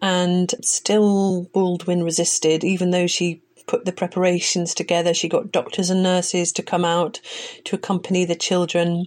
And 0.00 0.54
still, 0.60 1.48
Baldwin 1.52 2.04
resisted, 2.04 2.62
even 2.62 2.90
though 2.90 3.06
she 3.06 3.42
put 3.66 3.84
the 3.84 3.92
preparations 3.92 4.74
together. 4.74 5.12
She 5.12 5.28
got 5.28 5.52
doctors 5.52 5.90
and 5.90 6.02
nurses 6.02 6.52
to 6.52 6.62
come 6.62 6.84
out 6.84 7.20
to 7.64 7.76
accompany 7.76 8.24
the 8.24 8.34
children. 8.34 9.06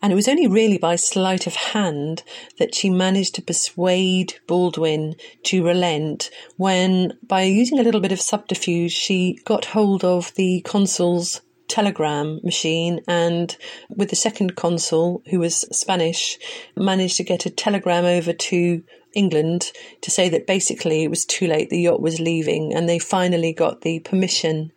And 0.00 0.12
it 0.12 0.16
was 0.16 0.28
only 0.28 0.46
really 0.46 0.78
by 0.78 0.96
sleight 0.96 1.46
of 1.46 1.54
hand 1.54 2.22
that 2.58 2.74
she 2.74 2.90
managed 2.90 3.34
to 3.36 3.42
persuade 3.42 4.34
Baldwin 4.46 5.16
to 5.44 5.64
relent 5.64 6.30
when, 6.56 7.18
by 7.22 7.42
using 7.42 7.78
a 7.78 7.82
little 7.82 8.00
bit 8.00 8.12
of 8.12 8.20
subterfuge, 8.20 8.92
she 8.92 9.38
got 9.44 9.66
hold 9.66 10.04
of 10.04 10.34
the 10.34 10.60
consul's 10.62 11.40
telegram 11.68 12.40
machine 12.42 13.00
and 13.08 13.56
with 13.88 14.10
the 14.10 14.16
second 14.16 14.54
consul 14.54 15.22
who 15.30 15.38
was 15.38 15.64
spanish 15.72 16.38
managed 16.76 17.16
to 17.16 17.24
get 17.24 17.46
a 17.46 17.50
telegram 17.50 18.04
over 18.04 18.32
to 18.32 18.82
England 19.16 19.72
to 20.02 20.10
say 20.10 20.28
that 20.28 20.46
basically 20.46 21.02
it 21.02 21.08
was 21.08 21.24
too 21.24 21.46
late, 21.46 21.70
the 21.70 21.80
yacht 21.80 22.02
was 22.02 22.20
leaving, 22.20 22.74
and 22.74 22.86
they 22.86 22.98
finally 22.98 23.52
got 23.52 23.80
the 23.80 23.98
permission 24.00 24.70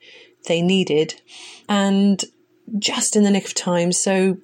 they 0.47 0.61
needed. 0.61 1.21
And 1.67 2.23
just 2.79 3.15
in 3.15 3.23
the 3.23 3.31
nick 3.31 3.45
of 3.45 3.53
time, 3.53 3.91
so 3.91 4.37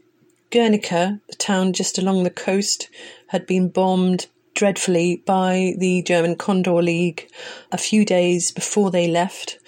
Guernica, 0.51 1.21
the 1.29 1.35
town 1.35 1.73
just 1.73 1.97
along 1.97 2.23
the 2.23 2.29
coast, 2.29 2.89
had 3.27 3.47
been 3.47 3.69
bombed 3.69 4.27
dreadfully 4.55 5.21
by 5.25 5.73
the 5.77 6.01
German 6.01 6.35
Condor 6.35 6.81
Legion 6.81 7.27
a 7.71 7.77
few 7.77 8.03
days 8.03 8.51
before 8.51 8.89
they 8.89 9.07
left, 9.07 9.59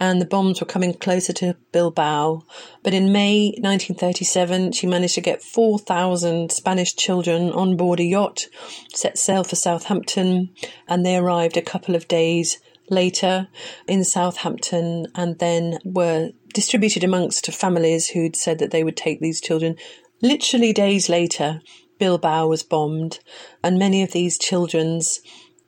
and 0.00 0.20
the 0.20 0.26
bombs 0.26 0.60
were 0.60 0.66
coming 0.66 0.94
closer 0.94 1.32
to 1.34 1.56
Bilbao. 1.72 2.42
But 2.82 2.94
in 2.94 3.12
May 3.12 3.48
1937, 3.58 4.72
she 4.72 4.86
managed 4.86 5.16
to 5.16 5.20
get 5.20 5.42
4,000 5.42 6.50
Spanish 6.52 6.94
children 6.94 7.50
on 7.50 7.76
board 7.76 8.00
a 8.00 8.04
yacht, 8.04 8.46
set 8.94 9.18
sail 9.18 9.44
for 9.44 9.56
Southampton, 9.56 10.50
and 10.88 11.04
they 11.04 11.16
arrived 11.16 11.56
a 11.56 11.62
couple 11.62 11.94
of 11.94 12.08
days 12.08 12.58
later 12.88 13.48
in 13.88 14.04
Southampton 14.04 15.06
and 15.14 15.38
then 15.40 15.78
were 15.84 16.30
distributed 16.54 17.02
amongst 17.02 17.52
families 17.52 18.08
who'd 18.08 18.36
said 18.36 18.58
that 18.60 18.70
they 18.70 18.84
would 18.84 18.96
take 18.96 19.20
these 19.20 19.40
children. 19.40 19.76
Literally 20.22 20.72
days 20.72 21.08
later, 21.08 21.60
Bilbao 21.98 22.48
was 22.48 22.62
bombed, 22.62 23.20
and 23.62 23.78
many 23.78 24.02
of 24.02 24.12
these 24.12 24.38
children's 24.38 25.20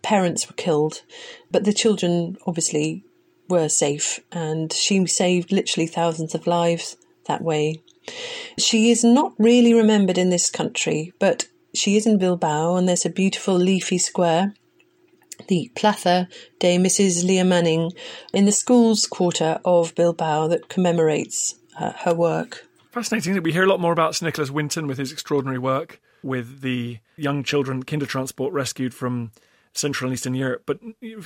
parents 0.02 0.48
were 0.48 0.54
killed. 0.54 1.02
But 1.50 1.64
the 1.64 1.72
children 1.72 2.36
obviously 2.46 3.04
were 3.48 3.68
safe, 3.68 4.20
and 4.30 4.72
she 4.72 5.06
saved 5.06 5.52
literally 5.52 5.86
thousands 5.86 6.34
of 6.34 6.46
lives 6.46 6.96
that 7.26 7.42
way. 7.42 7.82
She 8.58 8.90
is 8.90 9.04
not 9.04 9.32
really 9.38 9.74
remembered 9.74 10.18
in 10.18 10.30
this 10.30 10.50
country, 10.50 11.12
but 11.18 11.46
she 11.74 11.96
is 11.96 12.06
in 12.06 12.18
Bilbao, 12.18 12.76
and 12.76 12.88
there's 12.88 13.06
a 13.06 13.10
beautiful 13.10 13.54
leafy 13.54 13.98
square, 13.98 14.54
the 15.48 15.70
Plaza 15.74 16.28
de 16.58 16.78
Mrs. 16.78 17.24
Leah 17.24 17.44
Manning, 17.44 17.92
in 18.32 18.44
the 18.44 18.52
schools 18.52 19.06
quarter 19.06 19.60
of 19.64 19.94
Bilbao 19.94 20.48
that 20.48 20.68
commemorates 20.68 21.54
uh, 21.78 21.92
her 22.00 22.14
work. 22.14 22.66
Fascinating 22.92 23.34
that 23.34 23.42
we 23.42 23.52
hear 23.52 23.64
a 23.64 23.68
lot 23.68 23.80
more 23.80 23.92
about 23.92 24.14
Sir 24.14 24.26
Nicholas 24.26 24.50
Winton 24.50 24.86
with 24.86 24.98
his 24.98 25.12
extraordinary 25.12 25.58
work 25.58 26.00
with 26.22 26.60
the 26.60 26.98
young 27.16 27.42
children 27.44 27.84
Kindertransport 27.84 28.52
rescued 28.52 28.94
from 28.94 29.32
Central 29.72 30.08
and 30.08 30.14
Eastern 30.14 30.34
Europe, 30.34 30.62
but 30.66 30.80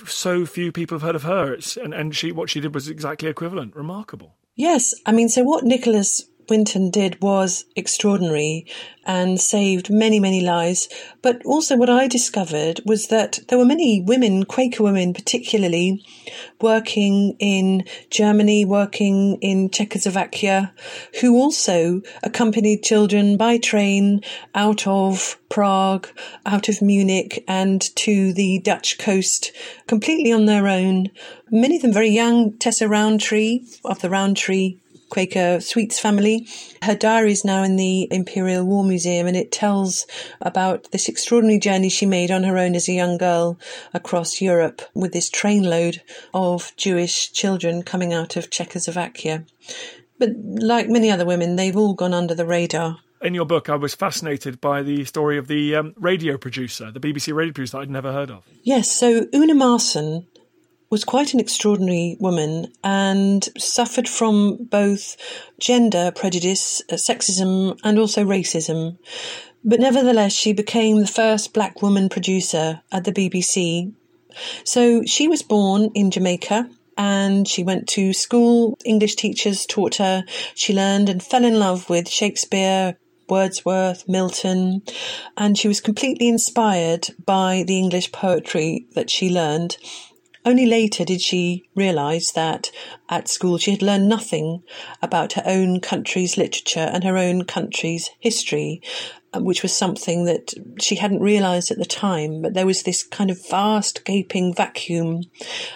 so 0.07 0.45
few 0.45 0.73
people 0.73 0.97
have 0.97 1.03
heard 1.03 1.17
of 1.17 1.23
her. 1.23 1.55
It's, 1.55 1.77
and 1.77 1.95
and 1.95 2.15
she 2.15 2.33
what 2.33 2.51
she 2.51 2.61
did 2.61 2.75
was 2.75 2.89
exactly 2.89 3.29
equivalent. 3.29 3.75
Remarkable. 3.75 4.37
Yes, 4.55 4.95
I 5.07 5.13
mean, 5.13 5.29
so 5.29 5.43
what 5.43 5.65
Nicholas 5.65 6.23
Winton 6.49 6.91
did 6.91 7.21
was 7.23 7.65
extraordinary 7.77 8.67
and 9.05 9.41
saved 9.41 9.91
many, 9.91 10.21
many 10.21 10.41
lives. 10.41 10.89
But 11.23 11.45
also, 11.45 11.77
what 11.77 11.91
I 11.91 12.07
discovered 12.07 12.81
was 12.85 13.09
that 13.09 13.41
there 13.49 13.59
were 13.59 13.65
many 13.65 14.01
women, 14.01 14.45
Quaker 14.45 14.83
women 14.83 15.13
particularly, 15.13 16.05
working 16.61 17.37
in 17.39 17.85
Germany, 18.11 18.65
working 18.65 19.39
in 19.41 19.71
Czechoslovakia, 19.71 20.73
who 21.21 21.37
also 21.37 22.03
accompanied 22.23 22.83
children 22.83 23.37
by 23.37 23.59
train 23.59 24.23
out 24.55 24.87
of 24.87 25.39
Prague, 25.49 26.09
out 26.47 26.69
of 26.69 26.81
Munich, 26.81 27.45
and 27.49 27.81
to 27.97 28.33
the 28.33 28.59
Dutch 28.61 28.99
coast 28.99 29.53
completely 29.87 30.33
on 30.33 30.47
their 30.47 30.69
own. 30.69 31.11
Many 31.51 31.77
of 31.77 31.83
them 31.83 31.93
very 31.93 32.09
young. 32.09 32.57
Tessa 32.59 32.89
Rowntree 32.89 33.65
of 33.85 34.01
the 34.01 34.09
Rowntree 34.09 34.79
Quaker 35.13 35.61
Sweets 35.61 35.99
family. 35.99 36.49
Her 36.81 36.95
diary 36.95 37.33
is 37.33 37.45
now 37.45 37.63
in 37.63 37.77
the 37.77 38.09
Imperial 38.11 38.65
War 38.65 38.83
Museum 38.83 39.27
and 39.27 39.37
it 39.37 39.53
tells 39.53 40.07
about 40.41 40.91
this 40.91 41.07
extraordinary 41.07 41.59
journey 41.59 41.91
she 41.91 42.07
made 42.07 42.31
on 42.31 42.45
her 42.45 42.57
own 42.57 42.75
as 42.75 42.89
a 42.89 42.95
young 42.95 43.19
girl 43.19 43.59
across 43.93 44.41
Europe 44.41 44.81
with 44.95 45.13
this 45.13 45.29
trainload 45.29 46.01
of 46.33 46.73
Jewish 46.79 47.31
children 47.31 47.83
coming 47.83 48.15
out 48.15 48.37
of 48.37 48.49
Czechoslovakia. 48.49 49.45
But 50.19 50.31
like 50.45 50.89
many 50.89 51.11
other 51.11 51.27
women, 51.27 51.57
they've 51.57 51.77
all 51.77 51.93
gone 51.93 52.15
under 52.15 52.35
the 52.35 52.47
radar 52.47 52.97
in 53.23 53.35
your 53.35 53.47
book, 53.47 53.69
I 53.69 53.77
was 53.77 53.95
fascinated 53.95 54.61
by 54.61 54.83
the 54.83 55.05
story 55.05 55.39
of 55.39 55.47
the 55.47 55.77
um, 55.77 55.95
radio 55.97 56.37
producer, 56.37 56.91
the 56.91 56.99
BBC 56.99 57.33
radio 57.33 57.53
producer 57.53 57.77
that 57.77 57.83
I'd 57.83 57.91
never 57.91 58.13
heard 58.13 58.33
of. 58.33 58.45
Yes, 58.65 58.91
so 58.91 59.27
Una 59.33 59.55
Marson 59.55 60.27
was 60.93 61.05
quite 61.05 61.33
an 61.33 61.41
extraordinary 61.41 62.19
woman 62.21 62.71
and 62.85 63.49
suffered 63.57 64.07
from 64.07 64.59
both 64.65 65.17
gender 65.59 66.13
prejudice, 66.15 66.83
uh, 66.91 66.97
sexism, 66.97 67.81
and 67.83 67.99
also 67.99 68.23
racism. 68.23 68.99
But 69.65 69.81
nevertheless, 69.81 70.35
she 70.35 70.53
became 70.53 71.01
the 71.01 71.07
first 71.07 71.55
black 71.55 71.81
woman 71.81 72.11
producer 72.11 72.83
at 72.93 73.05
the 73.05 73.13
BBC. 73.13 73.95
So 74.65 75.03
she 75.07 75.29
was 75.29 75.43
born 75.43 75.91
in 75.95 76.11
Jamaica 76.11 76.69
and 76.99 77.49
she 77.49 77.65
went 77.65 77.89
to 77.89 78.13
school. 78.13 78.77
English 78.85 79.17
teachers 79.17 79.65
taught 79.65 79.95
her. 79.95 80.25
She 80.55 80.75
learned 80.75 81.09
and 81.09 81.23
fell 81.23 81.47
in 81.47 81.59
love 81.59 81.89
with 81.89 82.07
Shakespeare, 82.07 82.99
Wordsworth, 83.31 84.07
Milton, 84.07 84.83
and 85.39 85.57
she 85.57 85.69
was 85.69 85.81
completely 85.81 86.29
inspired 86.29 87.09
by 87.25 87.65
the 87.67 87.79
English 87.79 88.13
poetry 88.13 88.85
that 88.95 89.09
she 89.09 89.31
learned 89.31 89.79
only 90.45 90.67
later 90.67 91.05
did 91.05 91.21
she 91.21 91.65
realise 91.75 92.33
that 92.33 92.71
at 93.09 93.29
school 93.29 93.59
she 93.59 93.71
had 93.71 93.83
learned 93.83 94.09
nothing 94.09 94.63
about 95.01 95.35
her 95.35 95.43
own 95.47 95.81
country's 95.81 96.37
literature 96.37 96.91
and 96.93 97.05
her 97.05 97.17
own 97.17 97.45
country's 97.45 98.11
history, 98.19 98.83
uh, 99.33 99.41
which 99.41 99.63
was 99.63 99.73
something 99.73 100.25
that 100.25 100.53
she 100.81 100.97
hadn't 100.97 101.21
realised 101.21 101.71
at 101.71 101.79
the 101.79 101.85
time. 101.85 102.43
But 102.43 102.55
there 102.55 102.67
was 102.67 102.83
this 102.83 103.05
kind 103.05 103.31
of 103.31 103.49
vast, 103.49 104.05
gaping 104.05 104.53
vacuum 104.53 105.23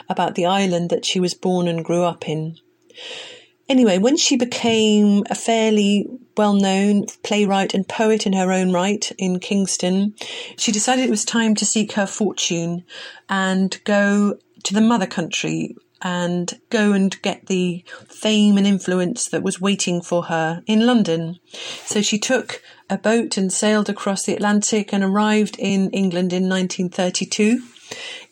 about 0.09 0.35
the 0.35 0.47
island 0.47 0.91
that 0.91 1.05
she 1.05 1.21
was 1.21 1.35
born 1.35 1.69
and 1.69 1.85
grew 1.85 2.03
up 2.03 2.29
in. 2.29 2.57
Anyway, 3.69 3.99
when 3.99 4.17
she 4.17 4.37
became 4.37 5.25
a 5.29 5.35
fairly 5.35 6.09
well 6.37 6.55
known 6.55 7.07
playwright 7.23 7.75
and 7.75 7.89
poet 7.89 8.27
in 8.27 8.33
her 8.33 8.53
own 8.53 8.73
right 8.73 9.11
in 9.19 9.41
Kingston, 9.41 10.15
she 10.57 10.71
decided 10.71 11.05
it 11.05 11.11
was 11.11 11.25
time 11.25 11.55
to 11.57 11.65
seek 11.65 11.93
her 11.93 12.07
fortune 12.07 12.85
and 13.29 13.83
go 13.85 14.39
to 14.67 14.75
the 14.75 14.81
mother 14.81 15.07
country 15.07 15.77
and 16.03 16.61
go 16.71 16.93
and 16.93 17.23
get 17.23 17.47
the 17.47 17.85
fame 18.09 18.59
and 18.59 18.67
influence 18.67 19.29
that 19.29 19.43
was 19.43 19.61
waiting 19.61 20.03
for 20.03 20.25
her 20.25 20.63
in 20.67 20.85
London. 20.85 21.39
So 21.85 22.03
she 22.03 22.19
took 22.19 22.61
a 22.91 22.99
boat 22.99 23.37
and 23.37 23.53
sailed 23.53 23.89
across 23.89 24.25
the 24.25 24.35
Atlantic 24.35 24.93
and 24.93 25.05
arrived 25.05 25.57
in 25.59 25.91
England 25.91 26.33
in 26.33 26.49
1932 26.49 27.63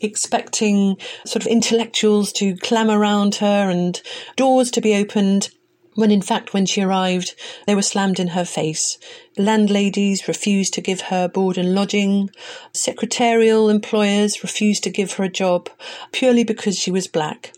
expecting 0.00 0.96
sort 1.24 1.44
of 1.44 1.46
intellectuals 1.46 2.32
to 2.32 2.56
clam 2.56 2.90
around 2.90 3.36
her 3.36 3.70
and 3.70 4.02
doors 4.34 4.68
to 4.72 4.80
be 4.80 4.96
opened 4.96 5.50
when 5.94 6.10
in 6.10 6.22
fact, 6.22 6.52
when 6.52 6.66
she 6.66 6.82
arrived, 6.82 7.34
they 7.66 7.74
were 7.74 7.82
slammed 7.82 8.18
in 8.20 8.28
her 8.28 8.44
face. 8.44 8.98
Landladies 9.36 10.28
refused 10.28 10.74
to 10.74 10.80
give 10.80 11.02
her 11.02 11.28
board 11.28 11.58
and 11.58 11.74
lodging. 11.74 12.30
Secretarial 12.72 13.68
employers 13.68 14.42
refused 14.42 14.84
to 14.84 14.90
give 14.90 15.12
her 15.12 15.24
a 15.24 15.28
job 15.28 15.68
purely 16.12 16.44
because 16.44 16.78
she 16.78 16.90
was 16.90 17.06
black. 17.06 17.52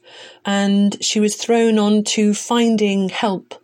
And 0.44 1.02
she 1.04 1.20
was 1.20 1.36
thrown 1.36 1.78
on 1.78 2.04
to 2.04 2.34
finding 2.34 3.08
help 3.08 3.54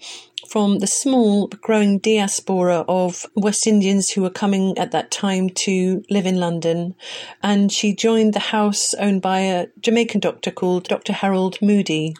from 0.52 0.80
the 0.80 0.86
small 0.86 1.48
but 1.48 1.62
growing 1.62 1.98
diaspora 1.98 2.84
of 2.86 3.24
West 3.34 3.66
Indians 3.66 4.10
who 4.10 4.20
were 4.20 4.28
coming 4.28 4.76
at 4.76 4.90
that 4.90 5.10
time 5.10 5.48
to 5.48 6.04
live 6.10 6.26
in 6.26 6.38
London. 6.38 6.94
And 7.42 7.72
she 7.72 7.94
joined 7.94 8.34
the 8.34 8.40
house 8.40 8.92
owned 8.94 9.22
by 9.22 9.38
a 9.40 9.68
Jamaican 9.80 10.20
doctor 10.20 10.50
called 10.50 10.88
Dr. 10.88 11.14
Harold 11.14 11.56
Moody 11.62 12.14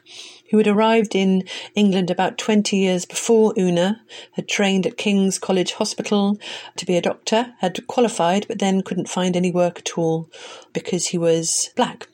who 0.53 0.59
had 0.59 0.69
arrived 0.69 1.17
in 1.17 1.43
England 1.75 2.11
about 2.11 2.37
20 2.37 2.77
years 2.77 3.07
before 3.07 3.55
Una, 3.59 4.03
had 4.33 4.47
trained 4.47 4.87
at 4.87 4.99
King's 4.99 5.39
College 5.39 5.73
Hospital 5.73 6.39
to 6.77 6.85
be 6.85 6.95
a 6.97 7.03
doctor, 7.03 7.55
had 7.61 7.87
qualified, 7.87 8.47
but 8.47 8.59
then 8.59 8.83
couldn't 8.83 9.09
find 9.09 9.35
any 9.35 9.51
work 9.51 9.79
at 9.79 9.97
all 9.97 10.29
because 10.75 11.07
he 11.07 11.17
was 11.17 11.71
black. 11.75 12.07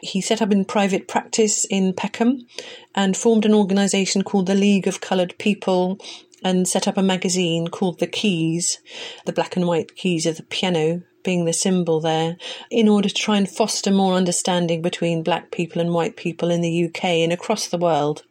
He 0.00 0.22
set 0.22 0.40
up 0.40 0.50
in 0.50 0.64
private 0.64 1.06
practice 1.06 1.66
in 1.66 1.92
Peckham 1.92 2.46
and 2.94 3.16
formed 3.16 3.44
an 3.44 3.54
organisation 3.54 4.24
called 4.24 4.46
the 4.46 4.54
League 4.54 4.88
of 4.88 5.02
Coloured 5.02 5.36
People 5.38 5.98
and 6.42 6.66
set 6.66 6.88
up 6.88 6.96
a 6.96 7.02
magazine 7.02 7.68
called 7.68 7.98
The 7.98 8.06
Keys, 8.06 8.78
the 9.26 9.32
black 9.32 9.56
and 9.56 9.66
white 9.66 9.94
keys 9.94 10.24
of 10.24 10.38
the 10.38 10.42
piano 10.42 11.02
being 11.24 11.44
the 11.44 11.52
symbol 11.52 12.00
there, 12.00 12.36
in 12.70 12.88
order 12.88 13.08
to 13.08 13.14
try 13.14 13.36
and 13.36 13.50
foster 13.50 13.90
more 13.90 14.14
understanding 14.14 14.82
between 14.82 15.24
black 15.24 15.50
people 15.50 15.80
and 15.80 15.92
white 15.92 16.16
people 16.16 16.50
in 16.50 16.60
the 16.60 16.84
UK 16.84 17.04
and 17.04 17.32
across 17.32 17.66
the 17.66 17.78
world. 17.78 18.22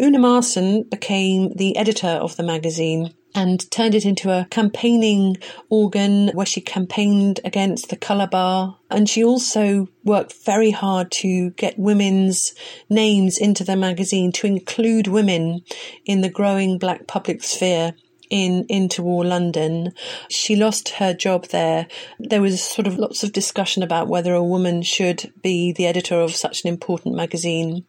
Una 0.00 0.18
Marson 0.18 0.82
became 0.84 1.52
the 1.54 1.76
editor 1.76 2.08
of 2.08 2.36
the 2.36 2.42
magazine 2.42 3.14
and 3.34 3.70
turned 3.70 3.94
it 3.94 4.04
into 4.04 4.30
a 4.30 4.46
campaigning 4.50 5.36
organ 5.68 6.28
where 6.34 6.46
she 6.46 6.60
campaigned 6.60 7.40
against 7.44 7.88
the 7.88 7.96
colour 7.96 8.26
bar. 8.26 8.76
And 8.90 9.08
she 9.08 9.22
also 9.22 9.88
worked 10.04 10.34
very 10.44 10.72
hard 10.72 11.10
to 11.12 11.50
get 11.50 11.78
women's 11.78 12.54
names 12.88 13.38
into 13.38 13.64
the 13.64 13.76
magazine, 13.76 14.32
to 14.32 14.46
include 14.46 15.06
women 15.06 15.62
in 16.04 16.20
the 16.20 16.30
growing 16.30 16.78
black 16.78 17.06
public 17.06 17.42
sphere 17.42 17.94
in 18.30 18.64
interwar 18.68 19.24
London. 19.26 19.92
She 20.28 20.56
lost 20.56 20.90
her 20.90 21.12
job 21.12 21.46
there. 21.48 21.88
There 22.18 22.40
was 22.40 22.62
sort 22.62 22.86
of 22.86 22.98
lots 22.98 23.22
of 23.22 23.32
discussion 23.32 23.82
about 23.82 24.08
whether 24.08 24.32
a 24.32 24.42
woman 24.42 24.82
should 24.82 25.32
be 25.42 25.72
the 25.72 25.86
editor 25.86 26.20
of 26.20 26.34
such 26.34 26.64
an 26.64 26.68
important 26.68 27.16
magazine. 27.16 27.84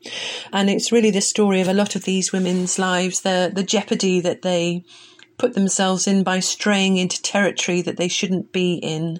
And 0.51 0.69
it's 0.69 0.91
really 0.91 1.12
the 1.12 1.21
story 1.21 1.62
of 1.62 1.67
a 1.67 1.73
lot 1.73 1.95
of 1.95 2.04
these 2.04 2.34
women's 2.34 2.77
lives, 2.77 3.21
the 3.21 3.51
the 3.54 3.63
jeopardy 3.63 4.19
that 4.21 4.41
they 4.41 4.84
put 5.41 5.56
themselves 5.56 6.06
in 6.06 6.23
by 6.23 6.39
straying 6.39 6.97
into 6.97 7.19
territory 7.19 7.82
that 7.82 7.97
they 7.97 8.08
shouldn't 8.08 8.51
be 8.51 8.75
in. 8.75 9.19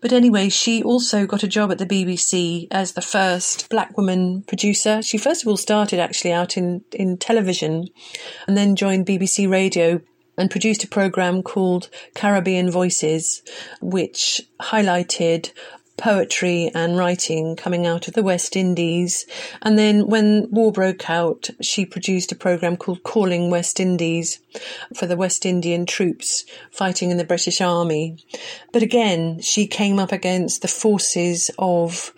But 0.00 0.12
anyway, 0.12 0.48
she 0.48 0.82
also 0.82 1.24
got 1.24 1.44
a 1.44 1.48
job 1.48 1.70
at 1.70 1.78
the 1.78 1.86
BBC 1.86 2.66
as 2.72 2.92
the 2.92 3.00
first 3.00 3.70
black 3.70 3.96
woman 3.96 4.42
producer. 4.42 5.02
She 5.02 5.18
first 5.18 5.42
of 5.42 5.48
all 5.48 5.56
started 5.56 6.00
actually 6.00 6.32
out 6.32 6.56
in, 6.56 6.84
in 6.92 7.16
television 7.16 7.86
and 8.48 8.56
then 8.56 8.74
joined 8.74 9.06
BBC 9.06 9.48
Radio 9.48 10.00
and 10.36 10.50
produced 10.50 10.84
a 10.84 10.88
program 10.88 11.42
called 11.42 11.88
Caribbean 12.14 12.70
Voices, 12.70 13.42
which 13.80 14.42
highlighted 14.60 15.52
poetry 15.96 16.70
and 16.74 16.96
writing 16.96 17.54
coming 17.54 17.86
out 17.86 18.08
of 18.08 18.14
the 18.14 18.22
West 18.22 18.56
Indies. 18.56 19.26
And 19.60 19.78
then 19.78 20.06
when 20.08 20.48
war 20.50 20.72
broke 20.72 21.08
out, 21.08 21.50
she 21.60 21.86
produced 21.86 22.32
a 22.32 22.36
program 22.36 22.76
called 22.76 23.02
Calling 23.02 23.50
West 23.50 23.78
Indies 23.78 24.40
for 24.96 25.06
the 25.06 25.16
West 25.16 25.46
Indian 25.46 25.86
troops 25.86 26.44
fighting 26.70 27.10
in 27.10 27.18
the 27.18 27.24
British 27.24 27.60
Army. 27.60 28.16
But 28.72 28.82
again, 28.82 29.40
she 29.40 29.66
came 29.66 29.98
up 29.98 30.12
against 30.12 30.62
the 30.62 30.68
forces 30.68 31.50
of 31.58 32.12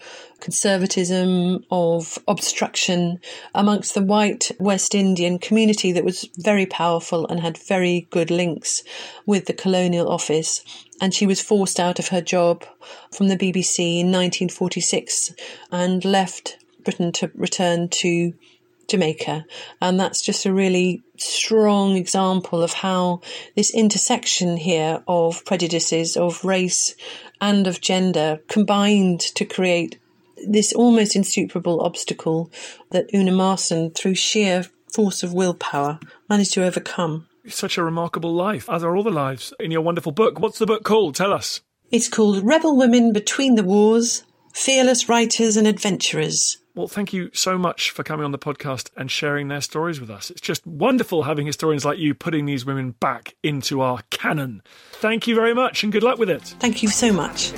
conservatism, 0.45 1.65
of 1.71 2.19
obstruction 2.29 3.19
amongst 3.55 3.95
the 3.95 4.03
white 4.03 4.51
West 4.61 4.95
Indian 4.95 5.39
community 5.39 5.91
that 5.91 6.05
was 6.05 6.29
very 6.37 6.67
powerful 6.67 7.27
and 7.27 7.41
had 7.41 7.57
very 7.57 8.07
good 8.11 8.31
links 8.31 8.83
with 9.25 9.47
the 9.47 9.55
colonial 9.55 10.07
office. 10.07 10.63
And 11.01 11.15
she 11.15 11.27
was 11.27 11.41
forced 11.41 11.81
out 11.81 11.99
of 11.99 12.09
her 12.09 12.21
job 12.21 12.65
from 13.11 13.29
the 13.29 13.39
BBC 13.39 14.01
in 14.01 14.13
1946 14.13 15.33
and 15.73 16.05
left 16.05 16.59
Britain 16.85 17.11
to 17.13 17.31
return 17.35 17.89
to 17.89 18.35
Jamaica. 18.87 19.47
And 19.81 19.99
that's 19.99 20.21
just 20.21 20.45
a 20.45 20.53
really 20.53 21.03
strong 21.17 21.97
example 21.97 22.63
of 22.63 22.75
how 22.75 23.23
this 23.57 23.73
intersection 23.75 24.59
here 24.59 25.03
of 25.09 25.43
prejudices, 25.47 26.19
of 26.19 26.45
race, 26.45 26.95
and 27.41 27.67
of 27.67 27.81
gender 27.81 28.41
combined 28.49 29.21
to 29.21 29.47
create 29.47 29.99
this 30.47 30.73
almost 30.73 31.17
insuperable 31.17 31.81
obstacle 31.81 32.51
that 32.91 33.13
Una 33.15 33.33
Marson, 33.33 33.91
through 33.91 34.15
sheer 34.15 34.67
force 34.93 35.23
of 35.23 35.33
willpower, 35.33 35.99
managed 36.29 36.55
to 36.55 36.65
overcome. 36.65 37.27
Such 37.49 37.77
a 37.77 37.83
remarkable 37.83 38.33
life, 38.33 38.71
as 38.71 38.83
are 38.83 38.97
all 38.97 39.03
the 39.03 39.11
lives 39.11 39.53
in 39.61 39.71
your 39.71 39.83
wonderful 39.83 40.13
book. 40.13 40.41
What's 40.41 40.59
the 40.59 40.67
book 40.67 40.85
called? 40.85 41.15
Tell 41.15 41.33
us. 41.33 41.61
It's 41.91 42.09
called 42.09 42.45
Rebel 42.45 42.77
Women 42.77 43.13
Between 43.13 43.55
the 43.55 43.65
Wars 43.65 44.25
Fearless 44.55 45.09
Writers 45.09 45.57
and 45.57 45.67
Adventurers. 45.67 46.59
Well, 46.75 46.89
thank 46.89 47.13
you 47.13 47.31
so 47.33 47.57
much 47.57 47.91
for 47.91 48.03
coming 48.03 48.25
on 48.25 48.33
the 48.33 48.39
podcast 48.39 48.91
and 48.97 49.09
sharing 49.09 49.47
their 49.47 49.61
stories 49.61 50.01
with 50.01 50.11
us. 50.11 50.31
It's 50.31 50.41
just 50.41 50.67
wonderful 50.67 51.23
having 51.23 51.47
historians 51.47 51.85
like 51.85 51.99
you 51.99 52.15
putting 52.15 52.47
these 52.47 52.65
women 52.65 52.93
back 52.93 53.37
into 53.45 53.81
our 53.81 54.01
canon. 54.11 54.63
Thank 54.95 55.29
you 55.29 55.37
very 55.37 55.55
much 55.55 55.85
and 55.85 55.93
good 55.93 56.03
luck 56.03 56.19
with 56.19 56.31
it. 56.31 56.43
Thank 56.59 56.83
you 56.83 56.89
so 56.89 57.13
much. 57.13 57.53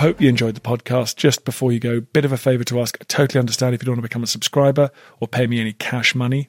Hope 0.00 0.18
you 0.18 0.30
enjoyed 0.30 0.54
the 0.54 0.62
podcast. 0.62 1.16
Just 1.16 1.44
before 1.44 1.72
you 1.72 1.78
go, 1.78 2.00
bit 2.00 2.24
of 2.24 2.32
a 2.32 2.38
favor 2.38 2.64
to 2.64 2.80
ask. 2.80 2.96
I 3.02 3.04
totally 3.04 3.38
understand 3.38 3.74
if 3.74 3.82
you 3.82 3.84
don't 3.84 3.96
want 3.96 4.04
to 4.04 4.08
become 4.08 4.22
a 4.22 4.26
subscriber 4.26 4.90
or 5.20 5.28
pay 5.28 5.46
me 5.46 5.60
any 5.60 5.74
cash 5.74 6.14
money. 6.14 6.48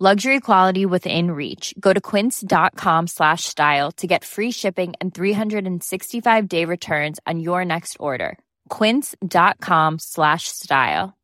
Luxury 0.00 0.38
quality 0.38 0.86
within 0.86 1.32
reach. 1.32 1.74
Go 1.80 1.92
to 1.92 2.00
quince.com 2.00 3.08
slash 3.08 3.42
style 3.44 3.90
to 3.96 4.06
get 4.06 4.24
free 4.24 4.52
shipping 4.52 4.94
and 5.00 5.12
365 5.12 6.48
day 6.48 6.64
returns 6.64 7.18
on 7.26 7.40
your 7.40 7.64
next 7.64 7.96
order. 7.98 8.38
Quince.com 8.68 9.98
slash 9.98 10.46
style. 10.46 11.18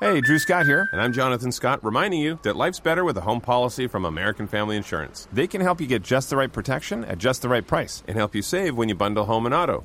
Hey, 0.00 0.20
Drew 0.20 0.38
Scott 0.38 0.64
here, 0.64 0.88
and 0.92 1.02
I'm 1.02 1.12
Jonathan 1.12 1.50
Scott, 1.50 1.82
reminding 1.82 2.20
you 2.20 2.38
that 2.44 2.54
life's 2.54 2.78
better 2.78 3.04
with 3.04 3.16
a 3.16 3.22
home 3.22 3.40
policy 3.40 3.88
from 3.88 4.04
American 4.04 4.46
Family 4.46 4.76
Insurance. 4.76 5.26
They 5.32 5.48
can 5.48 5.60
help 5.60 5.80
you 5.80 5.88
get 5.88 6.04
just 6.04 6.30
the 6.30 6.36
right 6.36 6.52
protection 6.52 7.04
at 7.04 7.18
just 7.18 7.42
the 7.42 7.48
right 7.48 7.66
price 7.66 8.04
and 8.06 8.16
help 8.16 8.32
you 8.32 8.42
save 8.42 8.76
when 8.76 8.88
you 8.88 8.94
bundle 8.94 9.24
home 9.24 9.44
and 9.44 9.52
auto. 9.52 9.84